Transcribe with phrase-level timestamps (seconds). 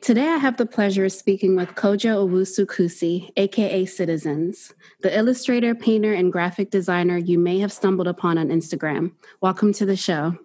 [0.00, 5.74] Today, I have the pleasure of speaking with Kojo Owusu Kusi, aka Citizens, the illustrator,
[5.74, 9.12] painter, and graphic designer you may have stumbled upon on Instagram.
[9.42, 10.38] Welcome to the show.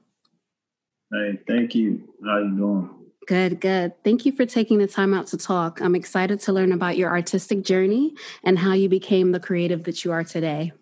[1.10, 2.04] Hey, thank you.
[2.26, 2.90] How you doing?
[3.28, 3.94] Good, good.
[4.04, 5.80] Thank you for taking the time out to talk.
[5.80, 8.14] I'm excited to learn about your artistic journey
[8.44, 10.74] and how you became the creative that you are today.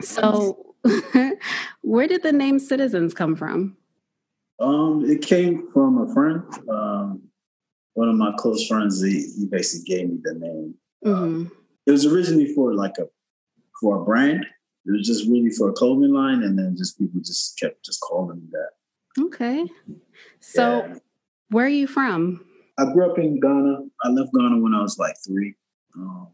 [0.00, 0.76] So,
[1.82, 3.76] where did the name Citizens come from?
[4.60, 6.42] Um, it came from a friend.
[6.68, 7.22] Um,
[7.94, 9.02] one of my close friends.
[9.02, 10.74] He, he basically gave me the name.
[11.04, 11.54] Um, mm-hmm.
[11.86, 13.06] It was originally for like a
[13.80, 14.46] for a brand.
[14.86, 18.00] It was just really for a clothing line, and then just people just kept just
[18.00, 19.22] calling me that.
[19.24, 19.66] Okay.
[20.40, 20.94] So, yeah.
[21.50, 22.44] where are you from?
[22.78, 23.78] I grew up in Ghana.
[24.02, 25.54] I left Ghana when I was like three,
[25.96, 26.28] um,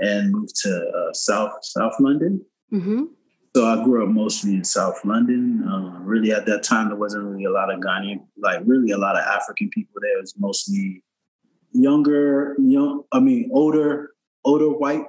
[0.00, 2.44] and moved to uh, South South London.
[2.72, 3.04] Mm-hmm.
[3.56, 5.66] So I grew up mostly in South London.
[5.66, 8.98] Uh, really, at that time, there wasn't really a lot of Ghanaian, like really a
[8.98, 10.18] lot of African people there.
[10.18, 11.02] It was mostly
[11.72, 13.04] younger, young.
[13.12, 14.10] I mean, older,
[14.44, 15.04] older white,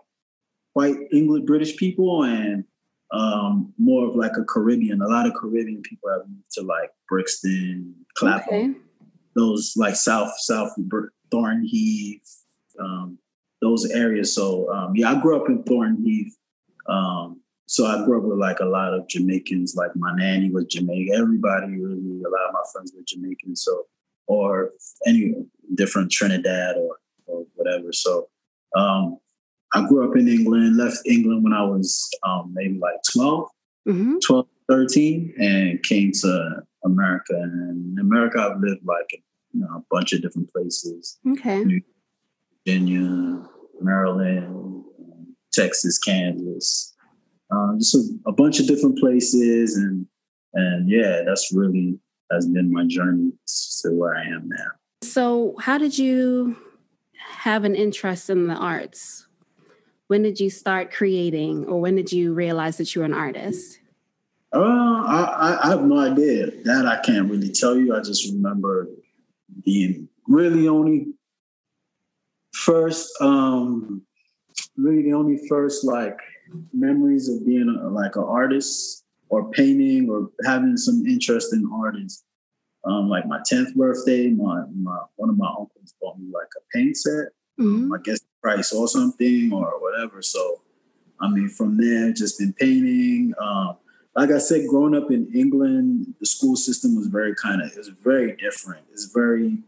[0.72, 2.64] white English British people, and
[3.12, 5.02] um, more of like a Caribbean.
[5.02, 8.74] A lot of Caribbean people have moved to like Brixton, Clapham, okay.
[9.36, 10.72] those like South South
[11.32, 12.46] Thornton Heath,
[12.80, 13.20] um,
[13.62, 14.34] those areas.
[14.34, 16.34] So um, yeah, I grew up in Thornton Heath.
[16.88, 19.76] Um, so I grew up with like a lot of Jamaicans.
[19.76, 21.14] Like my nanny was Jamaican.
[21.14, 23.58] Everybody really, a lot of my friends were Jamaican.
[23.58, 23.84] So,
[24.26, 24.72] or
[25.06, 25.34] any
[25.76, 26.96] different Trinidad or
[27.26, 27.92] or whatever.
[27.92, 28.30] So,
[28.76, 29.18] um,
[29.74, 30.78] I grew up in England.
[30.78, 33.50] Left England when I was um, maybe like 12,
[33.90, 34.16] mm-hmm.
[34.26, 37.34] 12, 13, and came to America.
[37.34, 41.20] And in America, I've lived like you know a bunch of different places.
[41.28, 41.66] Okay.
[41.66, 41.82] New
[42.66, 43.44] Virginia,
[43.82, 44.86] Maryland,
[45.52, 46.94] Texas, Kansas
[47.52, 50.06] um, just a, a, bunch of different places, and
[50.54, 52.00] and yeah, that's really
[52.32, 53.32] has been my journey
[53.82, 54.72] to where I am now.
[55.04, 56.58] So, how did you
[57.14, 59.28] have an interest in the arts?
[60.08, 63.80] When did you start creating, or when did you realize that you were an artist?
[64.54, 66.48] Uh, I, I have no idea.
[66.64, 67.96] That I can't really tell you.
[67.96, 68.88] I just remember
[69.66, 71.08] being really only
[72.54, 74.02] first, um,
[74.78, 76.18] really the only first like
[76.74, 82.24] memories of being a, like an artist or painting or having some interest in artists.
[82.86, 86.78] Um, like my 10th birthday, my, my one of my uncles bought me like a
[86.78, 87.28] paint set.
[87.60, 87.92] Mm-hmm.
[87.92, 90.22] I guess price or something or whatever.
[90.22, 90.62] So,
[91.20, 93.34] I mean, from there, just been painting.
[93.42, 93.78] Um,
[94.16, 97.78] like I said, growing up in England, the school system was very kind of, it
[97.78, 98.86] was very different.
[98.92, 99.60] It's very,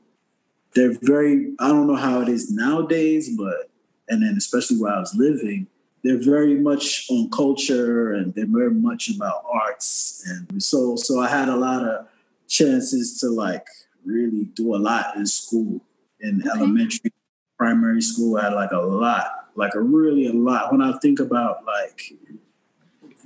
[0.76, 3.70] they're very, I don't know how it is nowadays, but,
[4.08, 5.68] and then especially where I was living,
[6.04, 10.24] they're very much on culture and they're very much about arts.
[10.28, 12.08] And so so i had a lot of
[12.48, 13.68] chances to like
[14.06, 15.82] really do a lot in school.
[16.22, 16.50] In okay.
[16.50, 17.14] elementary
[17.58, 20.72] primary school i had like a lot like a really a lot.
[20.72, 22.14] When i think about like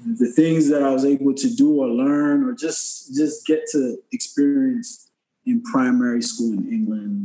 [0.05, 3.97] the things that i was able to do or learn or just just get to
[4.11, 5.09] experience
[5.45, 7.22] in primary school in england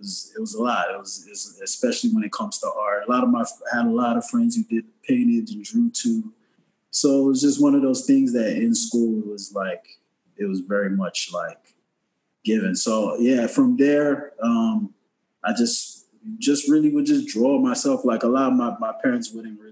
[0.00, 0.90] was it was a lot.
[0.90, 3.04] It was, it was, especially when it comes to art.
[3.06, 5.90] A lot of my I had a lot of friends who did painted and drew
[5.90, 6.32] too.
[6.90, 9.84] So it was just one of those things that in school it was like
[10.36, 11.74] it was very much like
[12.44, 12.74] given.
[12.74, 14.94] So yeah, from there, um,
[15.44, 16.06] I just
[16.38, 18.04] just really would just draw myself.
[18.04, 19.70] Like a lot of my, my parents wouldn't really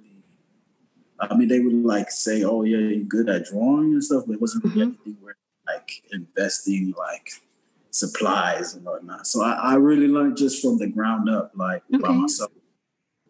[1.20, 4.34] I mean, they would like say, "Oh, yeah, you're good at drawing and stuff," but
[4.34, 4.94] it wasn't really mm-hmm.
[5.04, 7.30] anything where like investing like
[7.90, 9.26] supplies and whatnot.
[9.26, 12.02] So I, I really learned just from the ground up, like okay.
[12.02, 12.52] by myself.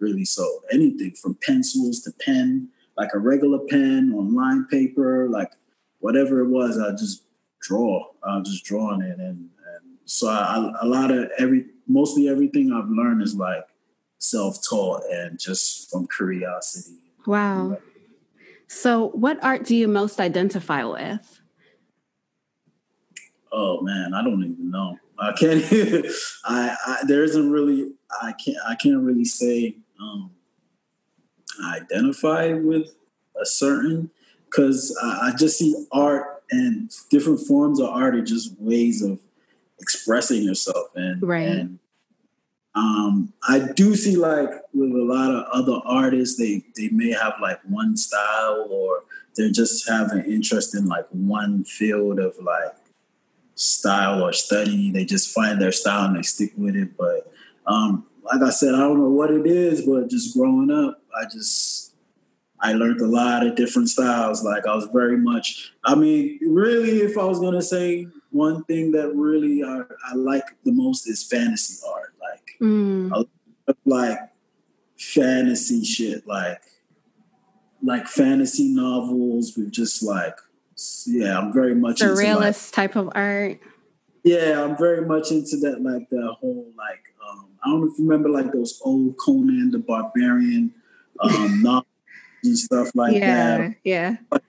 [0.00, 5.50] Really, so anything from pencils to pen, like a regular pen on line paper, like
[5.98, 7.24] whatever it was, I just
[7.60, 8.06] draw.
[8.22, 12.72] I was just drawing it, and and so I, a lot of every, mostly everything
[12.72, 13.66] I've learned is like
[14.18, 16.98] self-taught and just from curiosity.
[17.26, 17.78] Wow.
[18.68, 21.37] So, what art do you most identify with?
[23.52, 24.98] Oh man, I don't even know.
[25.18, 25.64] I can't.
[26.44, 27.92] I, I, there isn't really.
[28.22, 28.58] I can't.
[28.66, 29.76] I can't really say.
[30.00, 30.30] Um,
[31.62, 32.94] I identify with
[33.40, 34.10] a certain
[34.44, 39.18] because I, I just see art and different forms of art are just ways of
[39.80, 41.48] expressing yourself and right.
[41.48, 41.78] And,
[42.74, 47.34] um, I do see like with a lot of other artists, they they may have
[47.40, 49.02] like one style or
[49.36, 52.74] they just have an interest in like one field of like
[53.58, 54.90] style or study.
[54.90, 56.96] They just find their style and they stick with it.
[56.96, 57.30] But
[57.66, 61.24] um, like I said, I don't know what it is, but just growing up, I
[61.24, 61.94] just
[62.60, 64.42] I learned a lot of different styles.
[64.44, 65.72] Like I was very much.
[65.84, 70.44] I mean, really, if I was gonna say one thing that really I, I like
[70.64, 72.14] the most is fantasy art.
[72.20, 73.28] Like, mm.
[73.84, 74.18] like
[74.98, 76.26] fantasy shit.
[76.26, 76.62] Like,
[77.82, 80.36] like fantasy novels with just like
[81.06, 83.60] yeah, I'm very much surrealist type of art.
[84.24, 87.98] Yeah, I'm very much into that, like the whole like um, I don't know if
[87.98, 90.72] you remember like those old Conan the Barbarian
[91.20, 91.86] um, novels
[92.44, 93.74] and stuff like yeah, that.
[93.84, 94.42] Yeah, like,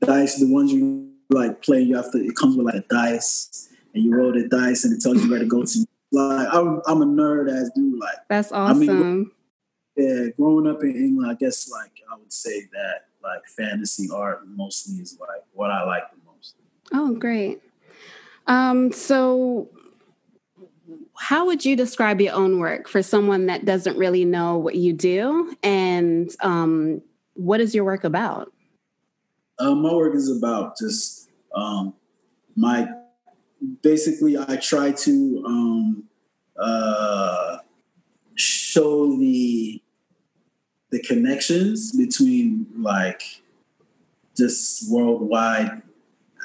[0.00, 2.18] dice, the ones you like play, you have to.
[2.18, 5.30] It comes with like a dice, and you roll the dice, and it tells you
[5.30, 5.86] where to go to.
[6.12, 7.98] Like I'm, I'm a nerd as dude.
[7.98, 8.82] Like that's awesome.
[8.82, 9.30] I mean,
[9.96, 14.46] yeah, growing up in England, I guess like I would say that like fantasy art
[14.46, 16.54] mostly is like what I like the most.
[16.92, 17.60] Oh, great.
[18.46, 19.68] Um, so
[21.18, 24.92] how would you describe your own work for someone that doesn't really know what you
[24.92, 27.02] do and um,
[27.34, 28.52] what is your work about
[29.58, 31.94] uh, my work is about just um,
[32.54, 32.86] my
[33.82, 36.04] basically i try to um,
[36.58, 37.58] uh,
[38.34, 39.82] show the
[40.90, 43.22] the connections between like
[44.36, 45.82] just worldwide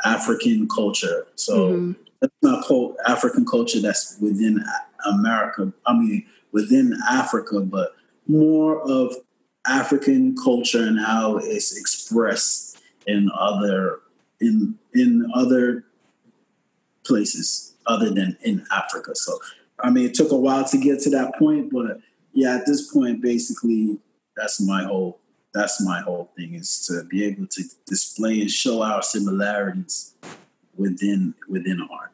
[0.06, 1.28] African culture.
[1.36, 1.92] So mm-hmm.
[2.20, 4.64] that's not called African culture that's within
[5.06, 5.74] America.
[5.86, 7.96] I mean, within Africa, but
[8.28, 9.16] more of
[9.68, 14.00] African culture and how it's expressed in other
[14.40, 15.86] in in other
[17.06, 19.16] places other than in Africa.
[19.16, 19.40] So
[19.80, 22.00] I mean, it took a while to get to that point, but
[22.34, 24.00] yeah, at this point, basically,
[24.36, 25.20] that's my whole
[25.54, 30.16] that's my whole thing is to be able to display and show our similarities
[30.76, 32.12] within within art.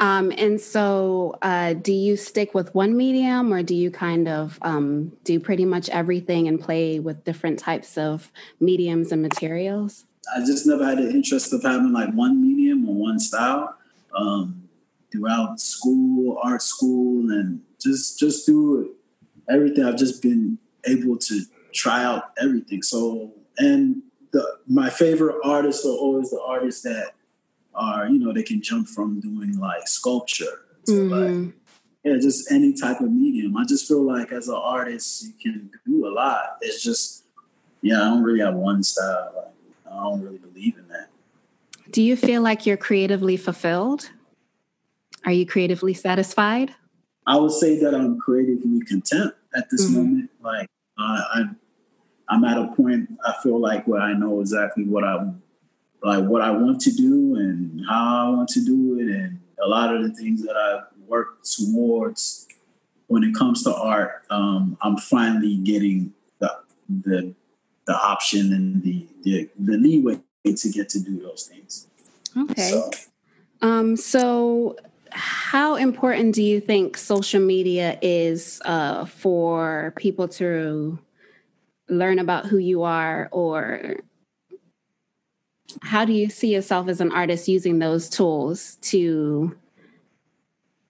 [0.00, 4.56] Um, and so, uh, do you stick with one medium, or do you kind of
[4.62, 8.30] um, do pretty much everything and play with different types of
[8.60, 10.04] mediums and materials?
[10.32, 13.74] I just never had the interest of having like one medium or one style.
[14.14, 14.68] Um,
[15.10, 18.94] throughout school, art school, and just just do
[19.48, 19.84] everything.
[19.84, 21.42] I've just been able to
[21.72, 22.82] try out everything.
[22.82, 24.02] So, and
[24.32, 27.12] the my favorite artists are always the artists that
[27.74, 31.44] are, you know, they can jump from doing like sculpture to mm-hmm.
[31.44, 31.54] like,
[32.04, 33.56] yeah, just any type of medium.
[33.56, 36.58] I just feel like as an artist, you can do a lot.
[36.60, 37.24] It's just,
[37.82, 39.32] yeah, I don't really have one style.
[39.34, 41.08] Like, I don't really believe in that.
[41.90, 44.10] Do you feel like you're creatively fulfilled?
[45.24, 46.74] Are you creatively satisfied?
[47.26, 49.96] I would say that I'm creatively content at this mm-hmm.
[49.96, 50.30] moment.
[50.42, 50.68] Like
[50.98, 51.56] uh, I'm,
[52.28, 55.32] I'm at a point I feel like where I know exactly what I
[56.02, 59.66] like, what I want to do, and how I want to do it, and a
[59.66, 62.46] lot of the things that I've worked towards
[63.08, 64.24] when it comes to art.
[64.30, 66.56] Um, I'm finally getting the
[66.88, 67.34] the
[67.86, 71.88] the option and the the, the leeway to get to do those things.
[72.36, 72.70] Okay.
[72.70, 72.90] So,
[73.60, 74.76] um, so
[75.18, 80.98] how important do you think social media is uh, for people to
[81.88, 83.96] learn about who you are or
[85.82, 89.56] how do you see yourself as an artist using those tools to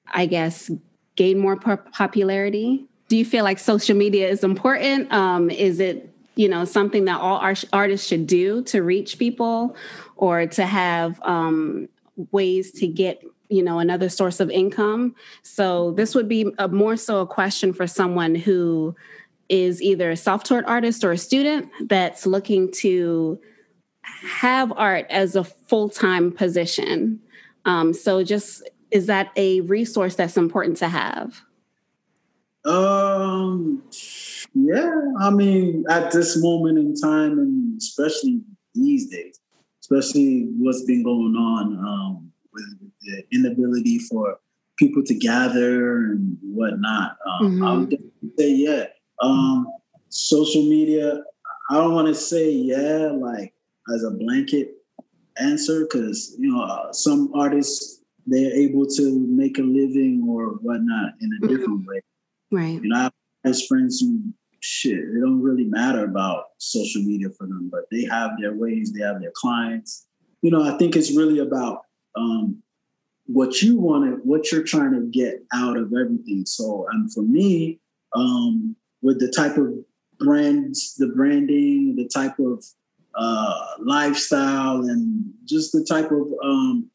[0.06, 0.70] i guess
[1.18, 2.86] gain more popularity?
[3.08, 5.12] Do you feel like social media is important?
[5.12, 7.42] Um, is it you know something that all
[7.72, 9.76] artists should do to reach people
[10.16, 11.88] or to have um,
[12.30, 15.14] ways to get you know another source of income.
[15.42, 18.94] So this would be a, more so a question for someone who
[19.48, 23.40] is either a self-taught artist or a student that's looking to
[24.02, 27.20] have art as a full-time position.
[27.64, 31.42] Um, so just is that a resource that's important to have?
[32.64, 33.82] Um
[34.54, 38.40] yeah i mean at this moment in time and especially
[38.74, 39.40] these days
[39.80, 42.32] especially what's been going on um,
[43.08, 44.38] the inability for
[44.78, 47.16] people to gather and whatnot.
[47.26, 47.64] Um, mm-hmm.
[47.64, 48.28] I would mm-hmm.
[48.38, 48.84] say, yeah.
[49.20, 49.66] Um,
[50.08, 51.20] social media,
[51.70, 53.52] I don't want to say, yeah, like
[53.92, 54.74] as a blanket
[55.38, 61.14] answer, because, you know, uh, some artists, they're able to make a living or whatnot
[61.20, 61.48] in a mm-hmm.
[61.48, 62.00] different way.
[62.50, 62.82] Right.
[62.82, 63.10] You know, I
[63.48, 64.20] have friends who,
[64.60, 68.92] shit, it don't really matter about social media for them, but they have their ways,
[68.92, 70.06] they have their clients.
[70.42, 71.82] You know, I think it's really about
[72.16, 72.62] um,
[73.28, 76.44] what you want to, what you're trying to get out of everything.
[76.46, 77.78] So, and for me,
[78.14, 79.74] um, with the type of
[80.18, 82.64] brands, the branding, the type of
[83.14, 86.90] uh, lifestyle, and just the type of um,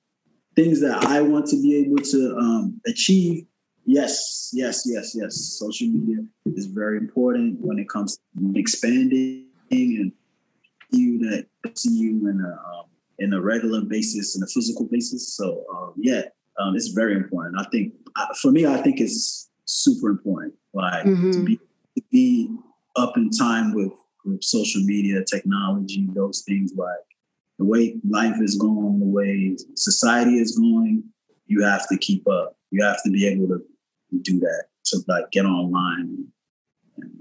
[0.55, 3.45] things that I want to be able to um, achieve.
[3.85, 5.35] Yes, yes, yes, yes.
[5.35, 10.11] Social media is very important when it comes to expanding and
[10.89, 12.85] you that see you in a um,
[13.23, 15.35] in a regular basis, in a physical basis.
[15.35, 16.23] So um, yeah,
[16.59, 17.59] um, it's very important.
[17.59, 17.93] I think
[18.41, 20.53] for me, I think it's super important.
[20.73, 21.31] Like mm-hmm.
[21.31, 22.49] to be to be
[22.95, 23.93] up in time with
[24.25, 26.73] with social media, technology, those things.
[26.75, 27.05] Like
[27.59, 31.03] the way life is going, the way society is going,
[31.47, 32.57] you have to keep up.
[32.71, 33.63] You have to be able to
[34.21, 36.25] do that to like get online.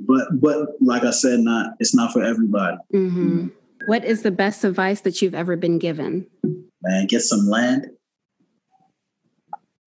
[0.01, 2.77] But but like I said, not it's not for everybody.
[2.93, 3.49] Mm-hmm.
[3.87, 6.27] What is the best advice that you've ever been given?
[6.83, 7.87] Man, get some land.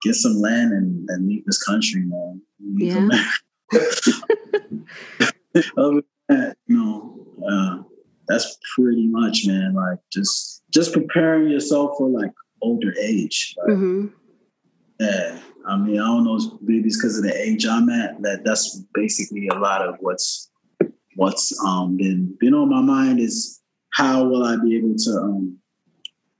[0.02, 2.42] Get some land and, and leave this country, man.
[2.76, 3.08] Yeah.
[5.76, 7.82] Other than that, no, uh,
[8.28, 9.74] that's pretty much, man.
[9.74, 13.54] Like just just preparing yourself for like older age.
[13.58, 14.06] Like, mm-hmm.
[15.00, 18.22] Yeah, I mean, I don't know, maybe it's because of the age I'm at.
[18.22, 20.50] That that's basically a lot of what's
[21.16, 23.60] what's um been been on my mind is
[23.90, 25.58] how will I be able to um,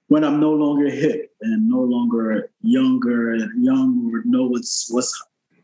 [0.09, 5.13] when I'm no longer hip and no longer younger and young or know what's what's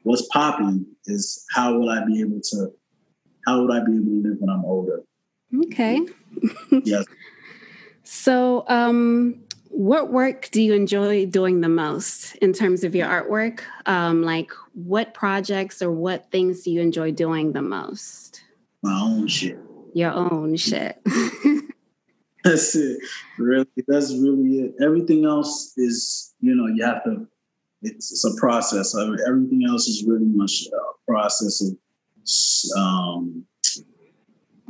[0.03, 2.73] what's popping is how will I be able to
[3.47, 5.03] how would I be able to live when I'm older?
[5.67, 6.01] Okay.
[6.85, 7.05] yes.
[8.05, 13.61] So um what work do you enjoy doing the most in terms of your artwork?
[13.87, 18.43] Um, like what projects or what things do you enjoy doing the most?
[18.83, 19.59] My own shit.
[19.95, 21.01] Your own shit.
[22.45, 22.99] That's it.
[23.39, 24.75] Really, that's really it.
[24.83, 27.29] Everything else is, you know, you have to.
[27.83, 28.97] It's, it's a process.
[28.97, 31.77] Everything else is really much a process of
[32.77, 33.45] um,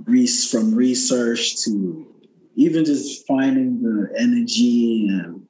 [0.04, 2.06] from research to
[2.56, 5.46] even just finding the energy and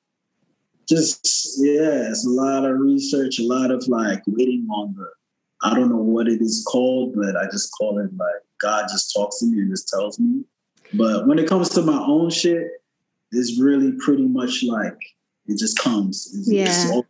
[0.89, 5.09] just yeah, it's a lot of research, a lot of like waiting on the.
[5.65, 9.13] I don't know what it is called, but I just call it like God just
[9.13, 10.45] talks to me and just tells me
[10.95, 12.67] but when it comes to my own shit,
[13.31, 14.99] it's really pretty much like
[15.47, 16.33] it just comes.
[16.35, 16.65] It's, yeah.
[16.65, 17.09] It's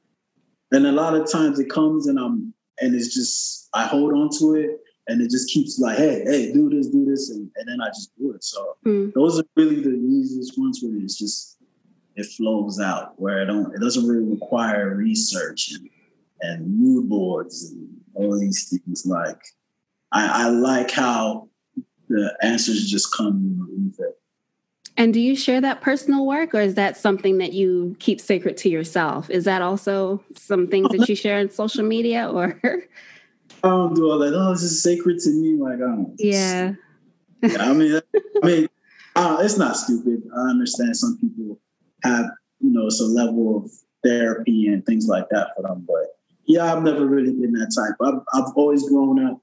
[0.73, 4.31] and a lot of times it comes and I'm and it's just I hold on
[4.39, 7.69] to it and it just keeps like, hey, hey, do this, do this, and, and
[7.69, 8.45] then I just do it.
[8.45, 9.13] So mm.
[9.15, 11.59] those are really the easiest ones where it's just
[12.15, 15.89] it flows out where it don't it doesn't really require research and
[16.41, 19.07] and mood boards and all these things.
[19.07, 19.41] Like
[20.11, 21.49] I, I like how
[22.13, 23.93] the answers just come
[24.97, 28.57] and do you share that personal work or is that something that you keep sacred
[28.59, 29.31] to yourself?
[29.31, 32.61] Is that also some things that you share on social media or?
[33.65, 34.35] I don't do all that.
[34.35, 35.61] Oh, this is sacred to me.
[35.61, 36.15] Like, I don't.
[36.19, 36.75] Yeah.
[37.43, 38.01] yeah I mean,
[38.43, 38.69] I mean,
[39.17, 40.23] uh, it's not stupid.
[40.37, 41.59] I understand some people
[42.03, 42.27] have,
[42.61, 43.71] you know, it's a level of
[44.05, 45.87] therapy and things like that for them.
[45.87, 46.17] But
[46.47, 47.97] yeah, I've never really been that type.
[48.01, 49.41] I've, I've always grown up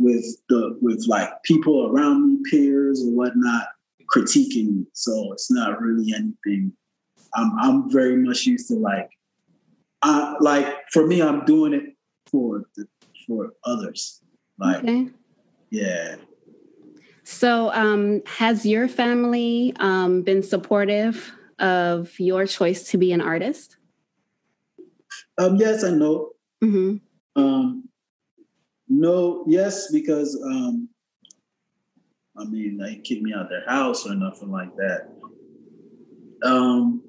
[0.00, 3.66] with the with like people around me, peers and whatnot,
[4.12, 4.86] critiquing me.
[4.94, 6.72] So it's not really anything.
[7.34, 9.10] I'm I'm very much used to like,
[10.02, 11.84] I like for me, I'm doing it
[12.30, 12.86] for the,
[13.26, 14.22] for others.
[14.58, 15.08] Like, okay.
[15.70, 16.16] yeah.
[17.22, 23.76] So, um, has your family um, been supportive of your choice to be an artist?
[25.38, 26.30] Um, yes and no.
[26.64, 26.96] Mm-hmm.
[27.40, 27.89] Um,
[28.90, 30.88] no, yes, because um,
[32.36, 35.08] I mean, they kicked me out their house or nothing like that.
[36.42, 37.02] Um,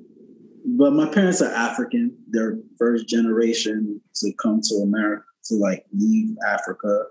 [0.63, 2.15] but my parents are African.
[2.29, 7.05] They're first generation to come to America to like leave Africa.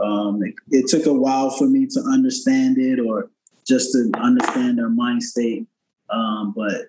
[0.00, 3.30] Um, it, it, took a while for me to understand it or
[3.66, 5.66] just to understand their mind state.
[6.10, 6.86] Um, but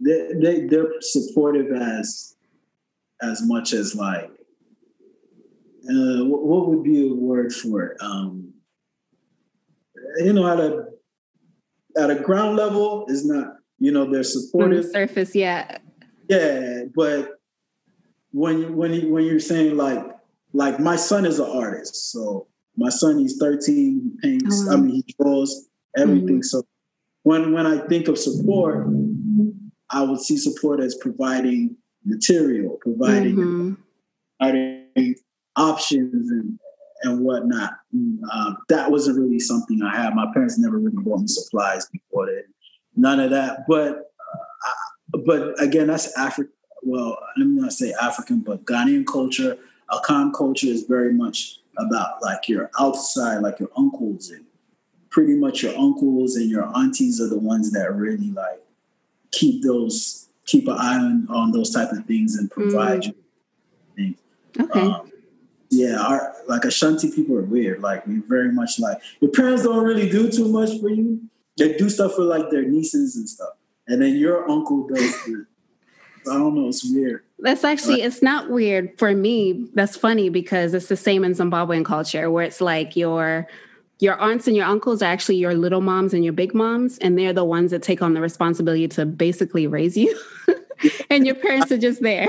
[0.00, 2.36] they, they they're supportive as
[3.22, 4.30] as much as like
[5.88, 8.00] uh, what, would be a word for it?
[8.00, 8.52] Um,
[10.18, 10.86] you know, at a
[11.96, 14.78] at a ground level is not, you know, they're supportive.
[14.78, 15.78] On the surface, yeah.
[16.28, 17.40] Yeah, but
[18.32, 20.04] when when you when you're saying like
[20.52, 24.76] like my son is an artist, so my son he's 13, he paints, oh, I
[24.76, 26.40] mean he draws everything.
[26.40, 26.42] Mm-hmm.
[26.42, 26.64] So
[27.22, 28.86] when when I think of support,
[29.90, 33.74] I would see support as providing material, providing, mm-hmm.
[35.56, 36.58] Options and
[37.02, 37.72] and whatnot.
[37.92, 40.14] Um, that wasn't really something I had.
[40.14, 42.44] My parents never really bought me supplies before that.
[42.96, 43.64] None of that.
[43.68, 44.10] But
[44.66, 46.50] uh, but again, that's Africa.
[46.82, 49.58] well, let me not say African, but Ghanaian culture,
[49.90, 54.44] Akan culture is very much about like your outside, like your uncles and
[55.10, 58.60] pretty much your uncles and your aunties are the ones that really like
[59.30, 63.06] keep those keep an eye on, on those type of things and provide mm.
[63.06, 63.14] you
[63.96, 64.18] things.
[64.58, 64.80] Okay.
[64.80, 65.10] Um,
[65.74, 67.82] yeah, our like Ashanti people are weird.
[67.82, 71.20] Like we very much like your parents don't really do too much for you.
[71.56, 73.54] They do stuff for like their nieces and stuff,
[73.86, 75.24] and then your uncle does.
[75.24, 75.46] The,
[76.30, 76.68] I don't know.
[76.68, 77.24] It's weird.
[77.38, 79.68] That's actually it's not weird for me.
[79.74, 83.46] That's funny because it's the same in Zimbabwean culture where it's like your
[84.00, 87.18] your aunts and your uncles are actually your little moms and your big moms, and
[87.18, 90.18] they're the ones that take on the responsibility to basically raise you,
[91.10, 92.28] and your parents are just there.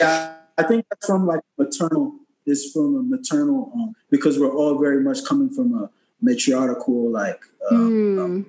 [0.00, 2.14] yeah, I think that's from like maternal.
[2.46, 5.90] Is from a maternal um, because we're all very much coming from a
[6.22, 8.24] matriarchal like um, mm.
[8.24, 8.46] um,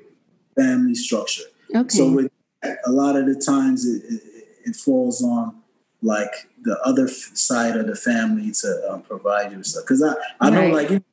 [0.55, 1.43] family structure.
[1.75, 1.89] Okay.
[1.89, 2.31] So with
[2.63, 4.21] a lot of the times it, it,
[4.65, 5.61] it falls on
[6.01, 9.83] like the other side of the family to um, provide you stuff.
[9.83, 11.03] Because I, I know like in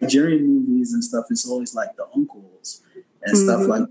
[0.00, 2.82] Nigerian movies and stuff, it's always like the uncles
[3.22, 3.48] and mm-hmm.
[3.48, 3.88] stuff like.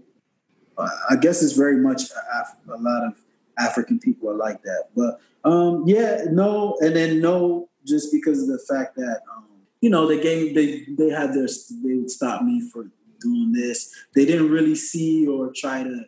[0.78, 3.16] Uh, I guess it's very much a, a, lot of
[3.58, 8.48] African people are like that, but um, yeah, no, and then no, just because of
[8.48, 9.46] the fact that um,
[9.82, 11.48] you know they gave they they had their
[11.84, 12.90] they would stop me for
[13.20, 13.94] doing this.
[14.16, 16.06] They didn't really see or try to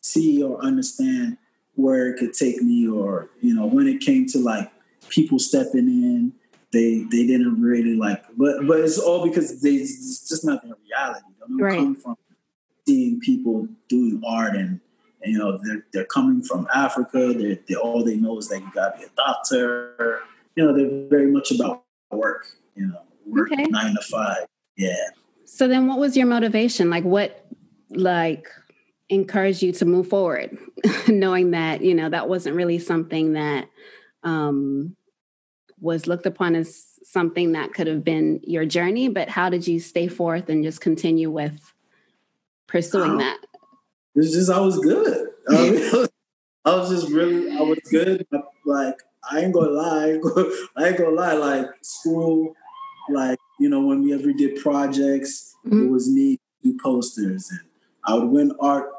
[0.00, 1.38] see or understand
[1.74, 4.70] where it could take me or you know when it came to like
[5.08, 6.32] people stepping in
[6.72, 10.74] they they didn't really like but but it's all because they it's just not their
[10.84, 11.78] reality they don't right.
[11.78, 12.16] come from
[12.86, 14.80] seeing people doing art and,
[15.22, 18.60] and you know they're, they're coming from africa they're, they're, all they know is that
[18.60, 20.22] you gotta be a doctor
[20.58, 23.62] you know they're very much about work you know work okay.
[23.64, 24.46] nine to five
[24.76, 24.94] yeah
[25.44, 27.46] so then what was your motivation like what
[27.90, 28.48] like
[29.08, 30.56] encouraged you to move forward,
[31.08, 33.68] knowing that, you know, that wasn't really something that
[34.22, 34.96] um,
[35.80, 39.80] was looked upon as something that could have been your journey, but how did you
[39.80, 41.72] stay forth and just continue with
[42.66, 43.38] pursuing um, that?
[44.14, 45.28] It's just, I was good.
[45.48, 46.06] I, mean,
[46.64, 48.26] I was just really, I was good.
[48.66, 48.96] Like,
[49.30, 50.18] I ain't gonna lie.
[50.76, 51.34] I ain't gonna lie.
[51.34, 52.54] Like, school,
[53.10, 55.86] like, you know, when we ever did projects, mm-hmm.
[55.86, 57.60] it was me do posters and
[58.04, 58.90] I would win art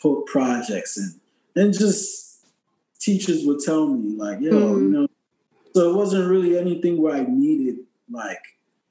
[0.00, 1.20] put projects and
[1.56, 2.46] And just
[3.00, 4.80] teachers would tell me, like, yo, mm.
[4.80, 5.08] you know,
[5.74, 7.76] so it wasn't really anything where I needed
[8.10, 8.40] like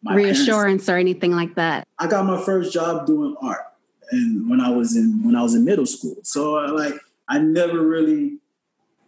[0.03, 0.89] reassurance parents.
[0.89, 1.87] or anything like that.
[1.99, 3.65] I got my first job doing art
[4.11, 6.17] and when I was in when I was in middle school.
[6.23, 6.93] So like
[7.27, 8.37] I never really,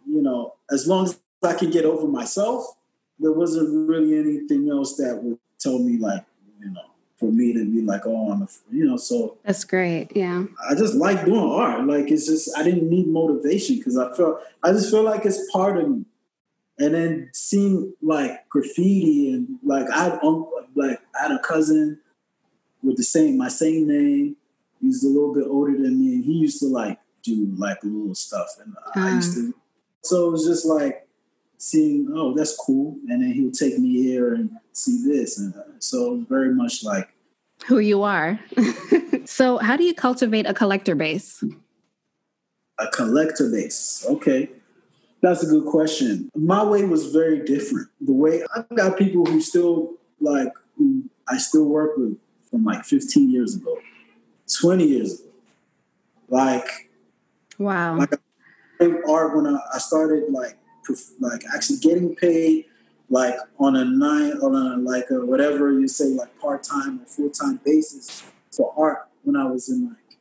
[0.06, 2.76] you know, as long as I could get over myself,
[3.18, 6.24] there wasn't really anything else that would tell me like,
[6.58, 6.80] you know,
[7.18, 10.16] for me to be like, oh, I'm, a, you know, so that's great.
[10.16, 11.86] Yeah, I just like doing art.
[11.86, 15.50] Like it's just I didn't need motivation because I felt I just feel like it's
[15.52, 16.04] part of me.
[16.78, 20.20] And then seeing like graffiti and like I had
[20.74, 22.00] like I had a cousin
[22.82, 24.36] with the same my same name.
[24.80, 28.14] He's a little bit older than me, and he used to like do like little
[28.14, 28.98] stuff, and uh.
[28.98, 29.54] I used to.
[30.02, 31.06] So it was just like
[31.60, 32.96] seeing, oh, that's cool.
[33.08, 35.38] And then he would take me here and see this.
[35.38, 37.08] And uh, so very much like
[37.66, 38.40] who you are.
[39.26, 41.44] so, how do you cultivate a collector base?
[42.78, 44.04] A collector base.
[44.08, 44.48] Okay.
[45.20, 46.30] That's a good question.
[46.34, 47.88] My way was very different.
[48.00, 52.16] The way I've got people who still like who I still work with
[52.50, 53.78] from like 15 years ago,
[54.60, 55.28] 20 years ago.
[56.30, 56.88] Like
[57.58, 57.98] wow.
[57.98, 58.14] Like
[59.06, 60.56] art when I, I started like
[61.20, 62.66] like actually getting paid
[63.10, 67.06] like on a nine on a like a whatever you say like part time or
[67.06, 68.22] full time basis
[68.52, 70.18] for art when I was in like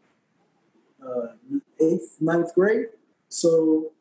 [1.08, 2.88] uh, eighth ninth grade.
[3.29, 3.91] So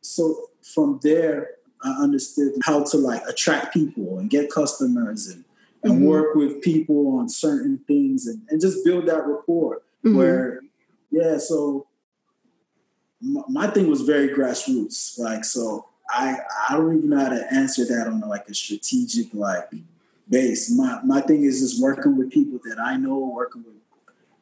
[0.00, 1.50] so from there
[1.82, 5.44] I understood how to like attract people and get customers and
[5.82, 6.06] and mm-hmm.
[6.06, 10.16] work with people on certain things and, and just build that rapport mm-hmm.
[10.16, 10.60] where
[11.10, 11.86] yeah so
[13.20, 16.36] my, my thing was very grassroots like so I
[16.68, 19.68] I don't even know how to answer that on like a strategic like
[20.28, 20.70] base.
[20.70, 23.74] My my thing is just working with people that I know, working with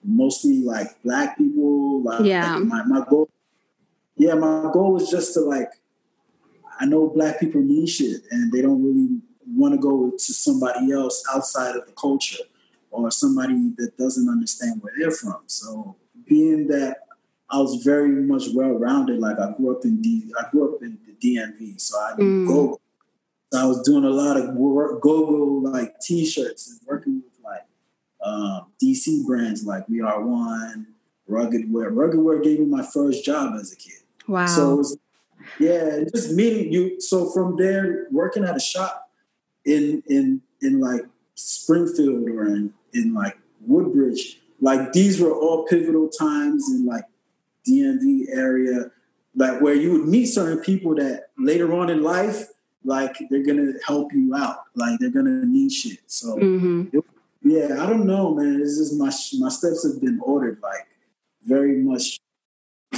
[0.04, 2.02] mostly like black people.
[2.02, 2.56] Like, yeah.
[2.56, 3.28] Like my, my goal.
[4.16, 5.70] Yeah, my goal was just to like
[6.78, 10.92] I know black people need shit and they don't really want to go to somebody
[10.92, 12.42] else outside of the culture
[12.90, 15.42] or somebody that doesn't understand where they're from.
[15.46, 15.96] So
[16.26, 16.98] being that
[17.50, 19.20] I was very much well rounded.
[19.20, 22.44] Like I grew up in D, I grew up in the DMV, so I knew
[22.44, 22.48] mm.
[22.48, 22.80] go.
[23.52, 27.62] So I was doing a lot of go go like T-shirts and working with like
[28.24, 30.88] um, DC brands like We Are One,
[31.28, 31.90] Rugged Wear.
[31.90, 34.00] Rugged Wear gave me my first job as a kid.
[34.26, 34.46] Wow.
[34.46, 34.98] So it was,
[35.60, 37.00] yeah, just meeting you.
[37.00, 39.10] So from there, working at a shop
[39.64, 41.02] in in in like
[41.34, 47.04] Springfield or in in like Woodbridge, like these were all pivotal times in like
[47.68, 48.90] DMV area,
[49.36, 52.46] like where you would meet certain people that later on in life,
[52.84, 55.98] like they're gonna help you out, like they're gonna need shit.
[56.06, 57.04] So hmm it-
[57.46, 58.58] yeah, I don't know, man.
[58.62, 60.86] It's just my my steps have been ordered like
[61.44, 62.18] very much.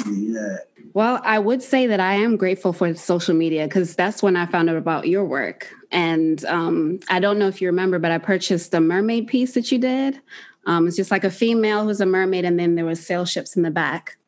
[0.07, 0.59] Yeah,
[0.93, 4.45] Well, I would say that I am grateful for social media because that's when I
[4.45, 5.73] found out about your work.
[5.91, 9.73] And um, I don't know if you remember, but I purchased the mermaid piece that
[9.73, 10.21] you did.
[10.67, 13.57] Um, it's just like a female who's a mermaid, and then there was sail ships
[13.57, 14.19] in the back.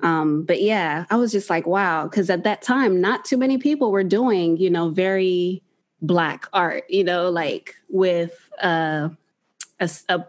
[0.00, 3.58] Um, but yeah, I was just like, wow, because at that time, not too many
[3.58, 5.62] people were doing, you know, very
[6.00, 9.10] black art, you know, like with uh,
[9.80, 10.26] a, a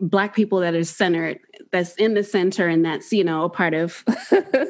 [0.00, 3.74] black people that are centered that's in the center and that's you know a part
[3.74, 4.04] of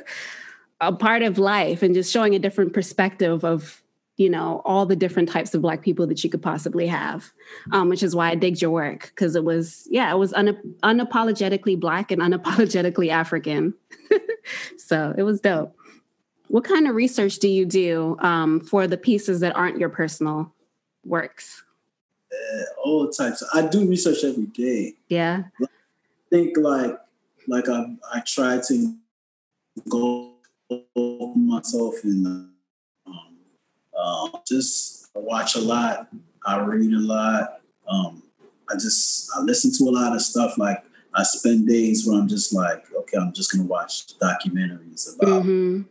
[0.81, 3.83] a part of life and just showing a different perspective of
[4.19, 7.33] you know all the different types of black people that you could possibly have
[7.73, 10.77] um, which is why i digged your work because it was yeah it was un-
[10.83, 13.73] unapologetically black and unapologetically african
[14.77, 15.75] so it was dope
[16.49, 20.53] what kind of research do you do um, for the pieces that aren't your personal
[21.05, 21.65] works
[22.31, 23.43] yeah, all types.
[23.55, 24.95] I do research every day.
[25.09, 25.67] yeah i
[26.29, 26.99] think like
[27.47, 28.95] like I I try to
[29.89, 30.35] go
[31.35, 32.53] myself and um,
[33.99, 36.09] uh, just watch a lot.
[36.47, 37.61] I read a lot.
[37.89, 38.23] Um,
[38.71, 40.57] I just I listen to a lot of stuff.
[40.59, 40.85] Like
[41.15, 45.83] I spend days where I'm just like, okay, I'm just gonna watch documentaries about hmm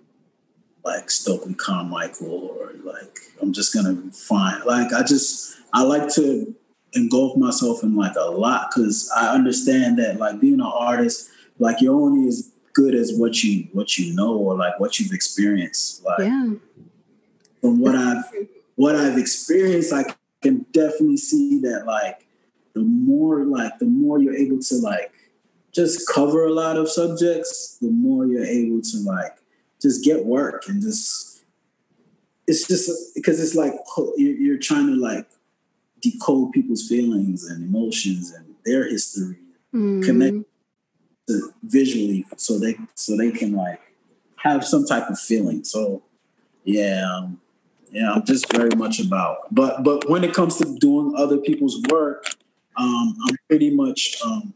[0.87, 6.55] like Stokely Carmichael or like I'm just gonna find like I just I like to
[6.93, 11.81] engulf myself in like a lot because I understand that like being an artist, like
[11.81, 16.05] you're only as good as what you what you know or like what you've experienced.
[16.05, 16.53] Like yeah
[17.61, 18.23] from what I've
[18.75, 20.03] what I've experienced, I
[20.41, 22.25] can definitely see that like
[22.73, 25.11] the more like the more you're able to like
[25.73, 29.37] just cover a lot of subjects, the more you're able to like
[29.81, 31.43] just get work and just
[32.47, 33.73] it's just because it's like
[34.17, 35.27] you're, you're trying to like
[36.01, 39.37] decode people's feelings and emotions and their history
[39.73, 40.05] Mhm.
[40.05, 40.37] connect
[41.27, 43.81] to visually so they so they can like
[44.37, 46.01] have some type of feeling so
[46.63, 47.41] yeah um,
[47.91, 51.81] yeah i'm just very much about but but when it comes to doing other people's
[51.89, 52.25] work
[52.75, 54.53] um i'm pretty much um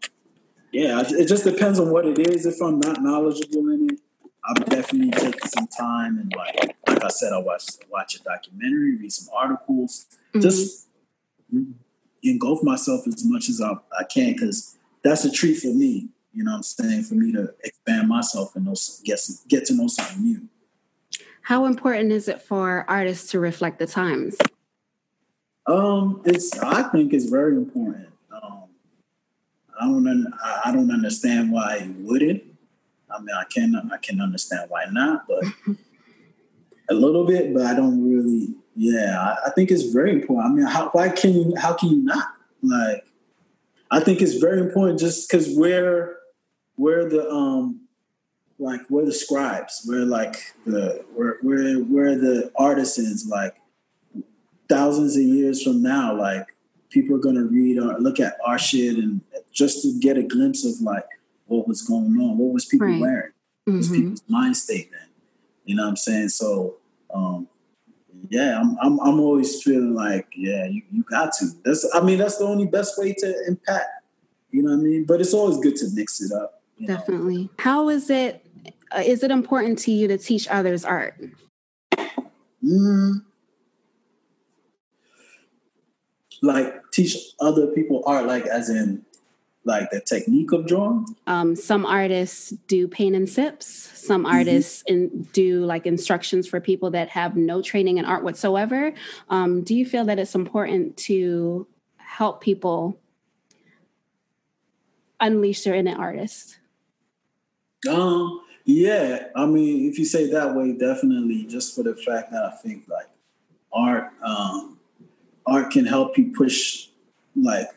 [0.72, 4.00] yeah it just depends on what it is if i'm not knowledgeable in it
[4.46, 8.98] i'm definitely taking some time and like like i said i watch watch a documentary
[8.98, 10.42] read some articles Mhm.
[10.42, 10.88] just
[12.24, 16.10] engulf myself as much as I, I can because that's a treat for me.
[16.34, 17.04] You know what I'm saying?
[17.04, 20.48] For me to expand myself and know, get, get to know something new.
[21.42, 24.38] How important is it for artists to reflect the times?
[25.68, 28.08] Um, it's I think it's very important.
[28.32, 28.64] Um,
[29.80, 30.34] I don't un-
[30.66, 32.44] I don't understand why you wouldn't.
[33.10, 35.44] I mean, I can I can understand why not, but
[36.90, 38.56] a little bit, but I don't really.
[38.76, 40.54] Yeah, I, I think it's very important.
[40.54, 42.28] I mean, how why can you how can you not
[42.62, 43.06] like?
[43.92, 46.18] I think it's very important just because we're
[46.78, 47.81] we're the um
[48.62, 53.56] like we're the scribes, we're like the we're we're we're the artisans, like
[54.70, 56.48] thousands of years from now, like
[56.90, 59.22] people are gonna read or look at our shit and
[59.52, 61.06] just to get a glimpse of like
[61.48, 63.02] what was going on, what was people Right.
[63.02, 63.32] wearing,
[63.66, 63.96] what was Mhm.
[63.96, 65.10] people's mind state then.
[65.66, 66.30] You know what I'm saying?
[66.30, 66.78] So
[67.14, 67.48] um
[68.30, 71.48] yeah, I'm I'm I'm always feeling like, yeah, you, you got to.
[71.66, 73.90] That's I mean, that's the only best way to impact.
[74.52, 75.06] You know what I mean?
[75.06, 76.62] But it's always good to mix it up.
[76.78, 76.96] you know?
[76.98, 77.50] Definitely.
[77.58, 78.46] How is it?
[78.96, 81.20] Uh, is it important to you to teach others art?
[82.64, 83.24] Mm.
[86.42, 89.06] Like teach other people art, like as in
[89.64, 91.06] like the technique of drawing.
[91.28, 93.68] Um, some artists do paint and sips.
[93.68, 98.94] Some artists in, do like instructions for people that have no training in art whatsoever.
[99.30, 103.00] Um, do you feel that it's important to help people
[105.20, 106.58] unleash their inner artist?
[107.88, 111.46] Um, yeah, I mean, if you say that way, definitely.
[111.46, 113.10] Just for the fact that I think like
[113.74, 114.80] art, um,
[115.46, 116.88] art can help you push,
[117.36, 117.68] like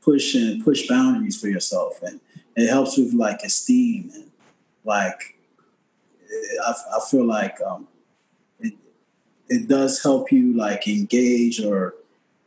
[0.00, 2.20] push and push boundaries for yourself, and
[2.56, 4.30] it helps with like esteem and
[4.84, 5.36] like
[6.64, 7.88] I, I feel like um,
[8.58, 8.74] it
[9.48, 11.94] it does help you like engage or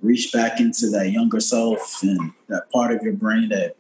[0.01, 3.75] reach back into that younger self and that part of your brain that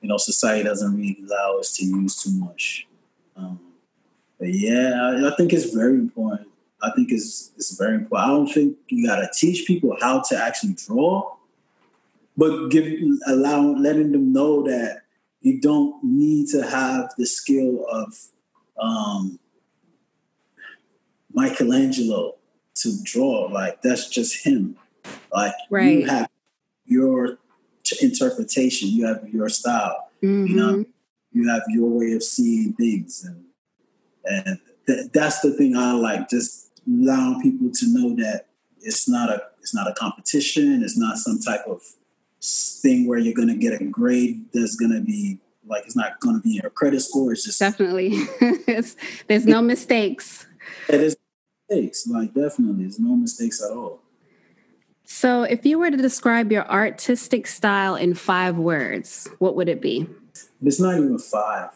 [0.00, 2.86] you know society doesn't really allow us to use too much.
[3.36, 3.60] Um,
[4.40, 6.48] yeah, I, I think it's very important.
[6.82, 8.28] I think it's it's very important.
[8.28, 11.36] I don't think you gotta teach people how to actually draw,
[12.36, 12.86] but give
[13.26, 15.02] allow letting them know that
[15.40, 18.14] you don't need to have the skill of
[18.78, 19.38] um,
[21.32, 22.34] Michelangelo
[22.76, 23.46] to draw.
[23.46, 24.76] Like that's just him.
[25.32, 26.00] Like right.
[26.00, 26.28] you have
[26.84, 27.38] your
[28.00, 30.10] interpretation, you have your style.
[30.22, 30.46] Mm-hmm.
[30.46, 30.84] You know,
[31.36, 33.44] you have your way of seeing things, and
[34.24, 36.30] and th- that's the thing I like.
[36.30, 38.46] Just allowing people to know that
[38.80, 40.82] it's not a it's not a competition.
[40.82, 41.82] It's not some type of
[42.40, 46.20] thing where you're going to get a grade that's going to be like it's not
[46.20, 47.32] going to be your credit score.
[47.32, 48.18] It's just definitely
[49.26, 50.46] there's no mistakes.
[50.88, 51.16] It is
[51.68, 52.06] mistakes.
[52.06, 54.00] Like definitely, there's no mistakes at all.
[55.04, 59.80] So, if you were to describe your artistic style in five words, what would it
[59.80, 60.08] be?
[60.62, 61.70] It's not even five.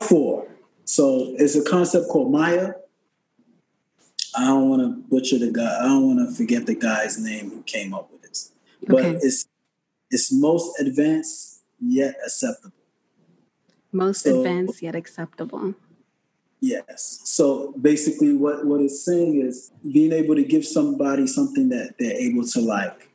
[0.00, 0.48] Four.
[0.84, 2.72] So it's a concept called Maya.
[4.36, 5.78] I don't want to butcher the guy.
[5.80, 8.52] I don't want to forget the guy's name who came up with this.
[8.86, 9.18] But Okay.
[9.22, 9.46] it's
[10.10, 12.76] it's most advanced yet acceptable.
[13.92, 15.74] Most So- advanced yet acceptable.
[16.60, 17.20] Yes.
[17.24, 22.16] So basically, what what it's saying is being able to give somebody something that they're
[22.16, 23.08] able to like,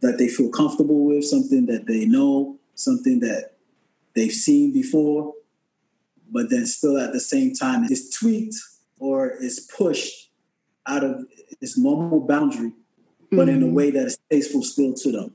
[0.00, 3.52] that they feel comfortable with, something that they know, something that
[4.14, 5.34] they've seen before,
[6.30, 8.56] but then still at the same time is tweaked
[8.98, 10.30] or is pushed
[10.86, 11.26] out of
[11.60, 12.72] its normal boundary,
[13.30, 13.72] but in a Mhm.
[13.72, 15.34] way that is tasteful still to them,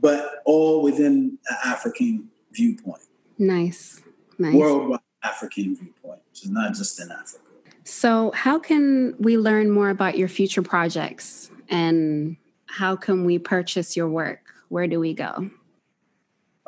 [0.00, 3.02] but all within an African viewpoint,
[3.38, 4.00] Nice.
[4.38, 4.54] Nice.
[4.54, 7.44] worldwide African viewpoint, which is not just in Africa.
[7.84, 13.96] So, how can we learn more about your future projects and how can we purchase
[13.96, 14.40] your work?
[14.68, 15.50] Where do we go?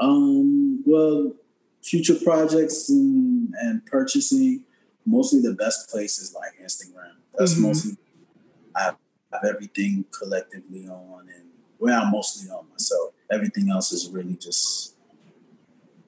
[0.05, 1.33] Um, well,
[1.83, 4.65] future projects and, and purchasing,
[5.07, 7.15] mostly the best place is like Instagram.
[7.37, 7.61] That's Mhm.
[7.63, 7.97] mostly
[8.75, 8.97] I have,
[9.33, 11.45] I have everything collectively on and
[11.79, 13.13] where I'm mostly on myself.
[13.31, 14.95] Everything else is really just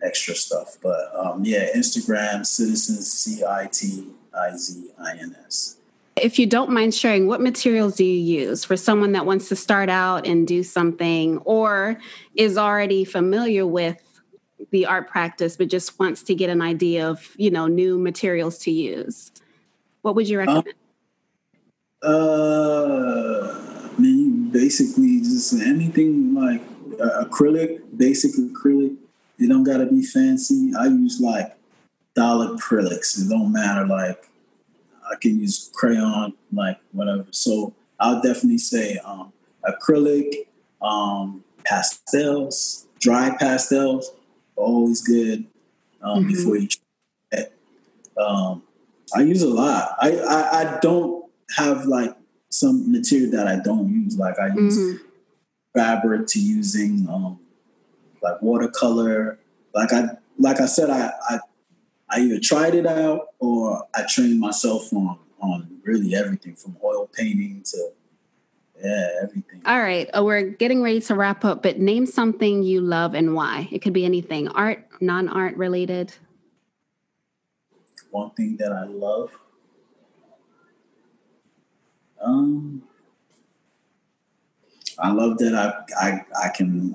[0.02, 0.76] extra stuff.
[0.82, 5.76] But um, yeah, Instagram, Citizens C I T I Z I N S.
[6.20, 9.56] If you don't mind sharing, what materials do you use for someone that wants to
[9.56, 11.98] start out and do something or
[12.34, 14.02] is already familiar with
[14.70, 18.56] the art practice but just wants to get an idea of, you know, new materials
[18.58, 19.30] to use?
[20.00, 20.72] What would you recommend?
[22.02, 23.50] Uh,
[23.96, 26.62] I mean, basically just anything like
[27.00, 28.96] uh, acrylic, basic acrylic.
[29.38, 30.72] It don't gotta be fancy.
[30.78, 31.56] I use like
[32.14, 33.20] dollar acrylics.
[33.20, 33.84] It don't matter.
[33.86, 34.28] Like
[35.10, 37.26] I can use crayon, like whatever.
[37.30, 39.32] So I'll definitely say um,
[39.64, 40.46] acrylic,
[40.82, 44.10] um, pastels, dry pastels,
[44.56, 45.46] always good
[46.02, 46.28] um, Mhm.
[46.28, 46.68] before you.
[48.18, 48.62] Um,
[49.14, 49.94] I use a lot.
[50.00, 52.16] I, I I don't have like
[52.48, 54.16] some material that I don't use.
[54.16, 55.00] Like I use Mhm.
[55.74, 57.38] fabric to using um,
[58.22, 59.38] like watercolor.
[59.74, 61.40] Like I like I said, I, I
[62.08, 67.08] I either tried it out or I trained myself on on really everything from oil
[67.12, 67.90] painting to
[68.82, 69.62] yeah everything.
[69.64, 70.08] All right.
[70.14, 73.68] Oh, we're getting ready to wrap up, but name something you love and why.
[73.72, 76.12] It could be anything art, non art related.
[78.10, 79.30] One thing that I love.
[82.22, 82.82] Um,
[84.98, 86.94] I love that I I I can.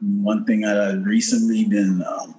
[0.00, 2.34] One thing that I've recently been um,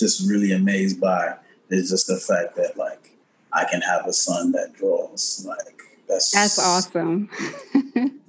[0.00, 1.36] just really amazed by
[1.68, 3.16] is just the fact that like
[3.52, 5.44] I can have a son that draws.
[5.46, 7.28] Like that's That's awesome.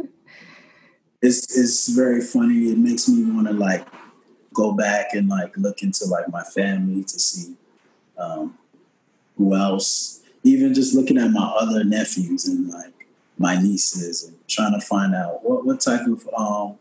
[1.22, 2.72] It's it's very funny.
[2.72, 3.86] It makes me want to like
[4.54, 7.56] go back and like look into like my family to see
[8.18, 8.58] um,
[9.38, 10.22] who else.
[10.44, 13.08] Even just looking at my other nephews and like
[13.38, 16.76] my nieces and trying to find out what what type of um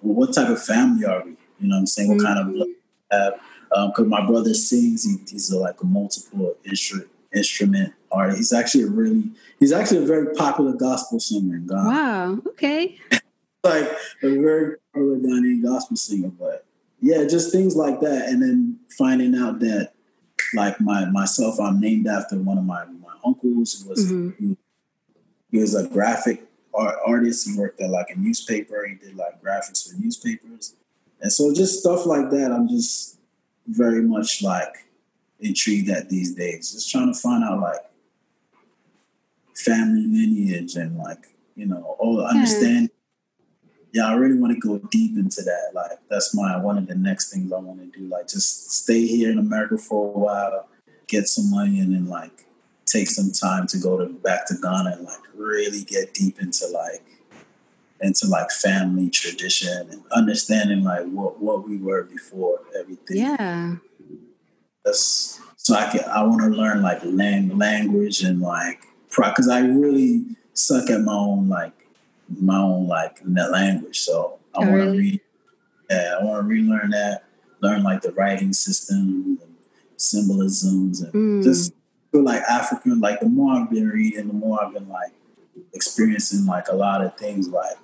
[0.00, 1.32] what type of family are we?
[1.58, 2.16] You know what I'm saying?
[2.16, 3.40] What kind of
[3.70, 3.94] blood we have?
[3.94, 5.04] Because my brother sings.
[5.04, 8.38] He, he's a, like a multiple instrument instrument artist.
[8.38, 12.38] He's actually a really he's actually a very popular gospel singer in Ghana wow.
[12.48, 12.98] Okay.
[13.64, 13.90] like
[14.22, 16.64] a very early Ghanaian gospel singer, but
[17.00, 18.28] yeah, just things like that.
[18.28, 19.92] And then finding out that
[20.54, 24.34] like my myself, I'm named after one of my, my uncles who was Mhm.
[24.38, 24.56] he,
[25.50, 27.48] he was a graphic art, artist.
[27.48, 28.86] He worked at like a newspaper.
[28.86, 30.74] He did like graphics for newspapers.
[31.20, 33.17] And so just stuff like that, I'm just
[33.68, 34.74] very much like
[35.40, 36.72] intrigued at these days.
[36.72, 37.80] Just trying to find out like
[39.54, 42.26] family lineage and like, you know, all hmm.
[42.26, 42.90] understand
[43.90, 45.70] yeah, I really want to go deep into that.
[45.74, 48.06] Like that's my one of the next things I want to do.
[48.06, 50.68] Like just stay here in America for a while
[51.08, 52.46] get some money and then like
[52.86, 56.66] take some time to go to back to Ghana and like really get deep into
[56.68, 57.02] like
[58.00, 63.16] into like family tradition and understanding like what what we were before everything.
[63.16, 63.76] Yeah.
[64.84, 68.82] That's so I can I want to learn like lang- language and like
[69.14, 71.72] because I really suck at my own like
[72.40, 73.98] my own like language.
[74.00, 74.98] So I Oh, want to really?
[74.98, 75.20] read.
[75.90, 77.24] Yeah, I want to relearn that.
[77.60, 79.54] Learn like the writing system and
[79.96, 81.42] symbolisms and Mm.
[81.42, 81.72] just
[82.12, 83.00] feel like African.
[83.00, 85.12] Like the more I've been reading, the more I've been like
[85.74, 87.76] experiencing like a lot of things like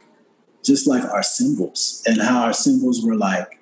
[0.65, 3.61] just like our symbols and how our symbols were like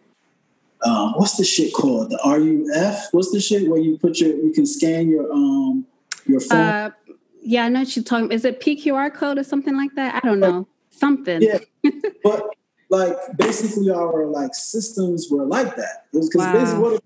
[0.84, 4.52] um, what's the shit called the RUF what's the shit where you put your you
[4.52, 5.86] can scan your um
[6.26, 6.90] your phone Uh,
[7.44, 8.30] yeah, I know what you're talking.
[8.30, 10.14] Is it PQR code or something like that?
[10.14, 10.68] I don't know.
[10.90, 11.42] Something.
[11.42, 11.58] Yeah.
[12.22, 12.46] but
[12.88, 16.52] like basically our like systems were like that because Wow.
[16.52, 17.02] basically what a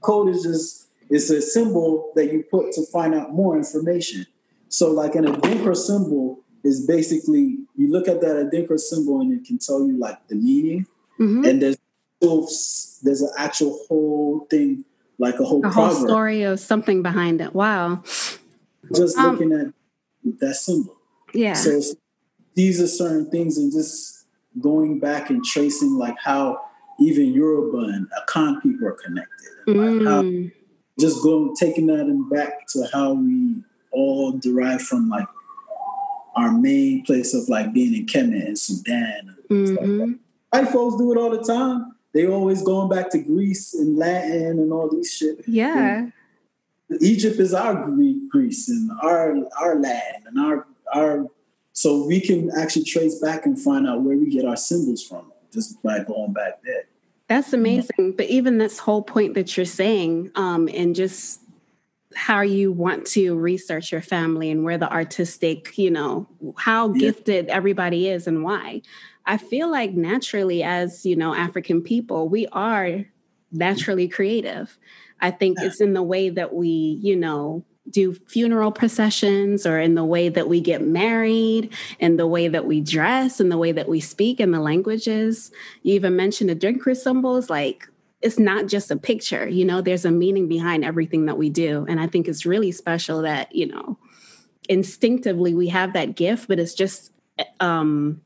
[0.00, 4.26] code is just it's a symbol that you put to find out more information
[4.68, 9.44] so like an adinkra symbol is basically you look at that adinkra symbol and it
[9.46, 10.86] can tell you like the meaning
[11.18, 11.46] Mhm.
[11.48, 11.76] and there's
[13.02, 14.84] there's an actual whole thing
[15.18, 17.54] like a whole A whole story of something behind it.
[17.54, 18.02] Wow.
[18.94, 19.72] just Um, looking at
[20.40, 20.96] that symbol
[21.32, 21.54] Yeah.
[21.54, 21.80] So
[22.54, 24.26] these are certain things, and just
[24.60, 26.60] going back and tracing like how
[26.98, 29.48] even Yoruba and Akan people are connected.
[29.66, 30.52] and, like, how, Mm.
[30.98, 35.28] just going taking that and back to how we all derive from like
[36.36, 39.36] our main place of like being in Kemet and Sudan.
[39.48, 40.18] And stuff like.
[40.50, 41.92] White folks do it all the time.
[42.12, 45.46] They always going back to Greece and Latin and all these shit.
[45.46, 46.08] Yeah.
[47.00, 51.26] Egypt is our Gre- Greece and our our land and our our
[51.72, 55.32] so we can actually trace back and find out where we get our symbols from
[55.52, 56.84] just by going back there.
[57.28, 58.16] That's amazing.
[58.16, 61.40] But even this whole point that you're saying, um, and just
[62.14, 66.98] how you want to research your family and where the artistic, you know, how Yeah.
[67.00, 68.82] gifted everybody is and why.
[69.26, 73.04] I feel like naturally, as you know, African people, we are
[73.52, 74.76] naturally creative.
[75.20, 75.66] I think Yeah.
[75.66, 80.28] it's in the way that we, you know, do funeral processions or in the way
[80.28, 84.00] that we get married and the way that we dress and the way that we
[84.00, 85.50] speak and the languages
[85.82, 87.88] you even mentioned the adinkra symbols like
[88.22, 91.86] it's not just a picture you know there's a meaning behind everything that we do.
[91.88, 93.98] And i think it's really special that you know
[94.68, 97.12] instinctively we have that gift but it's just
[97.60, 98.20] um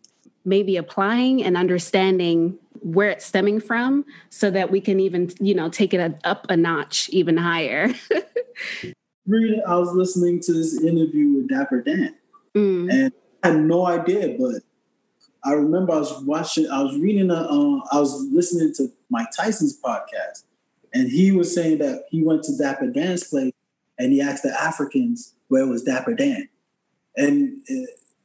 [0.45, 5.69] maybe applying and understanding where it's stemming from so that we can even you know
[5.69, 7.93] take it up a notch even higher.
[9.27, 12.15] Reading, I was listening to this interview with Dapper Dan,
[12.55, 14.63] Mm, and I had no idea, but
[15.45, 19.29] I remember I was watching, I was reading, a, uh, I was listening to Mike
[19.37, 20.45] Tyson's podcast,
[20.93, 23.53] and he was saying that he went to Dapper Dan's place
[23.99, 26.49] and he asked the Africans where was Dapper Dan,
[27.17, 27.59] and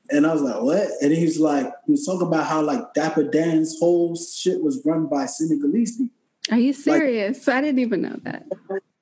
[0.09, 0.87] and I was like, what?
[1.01, 4.81] And he was like, he was talking about how like Dapper Dan's whole shit was
[4.85, 6.15] run by Senegalese people.
[6.51, 8.45] are you serious i didn't even know that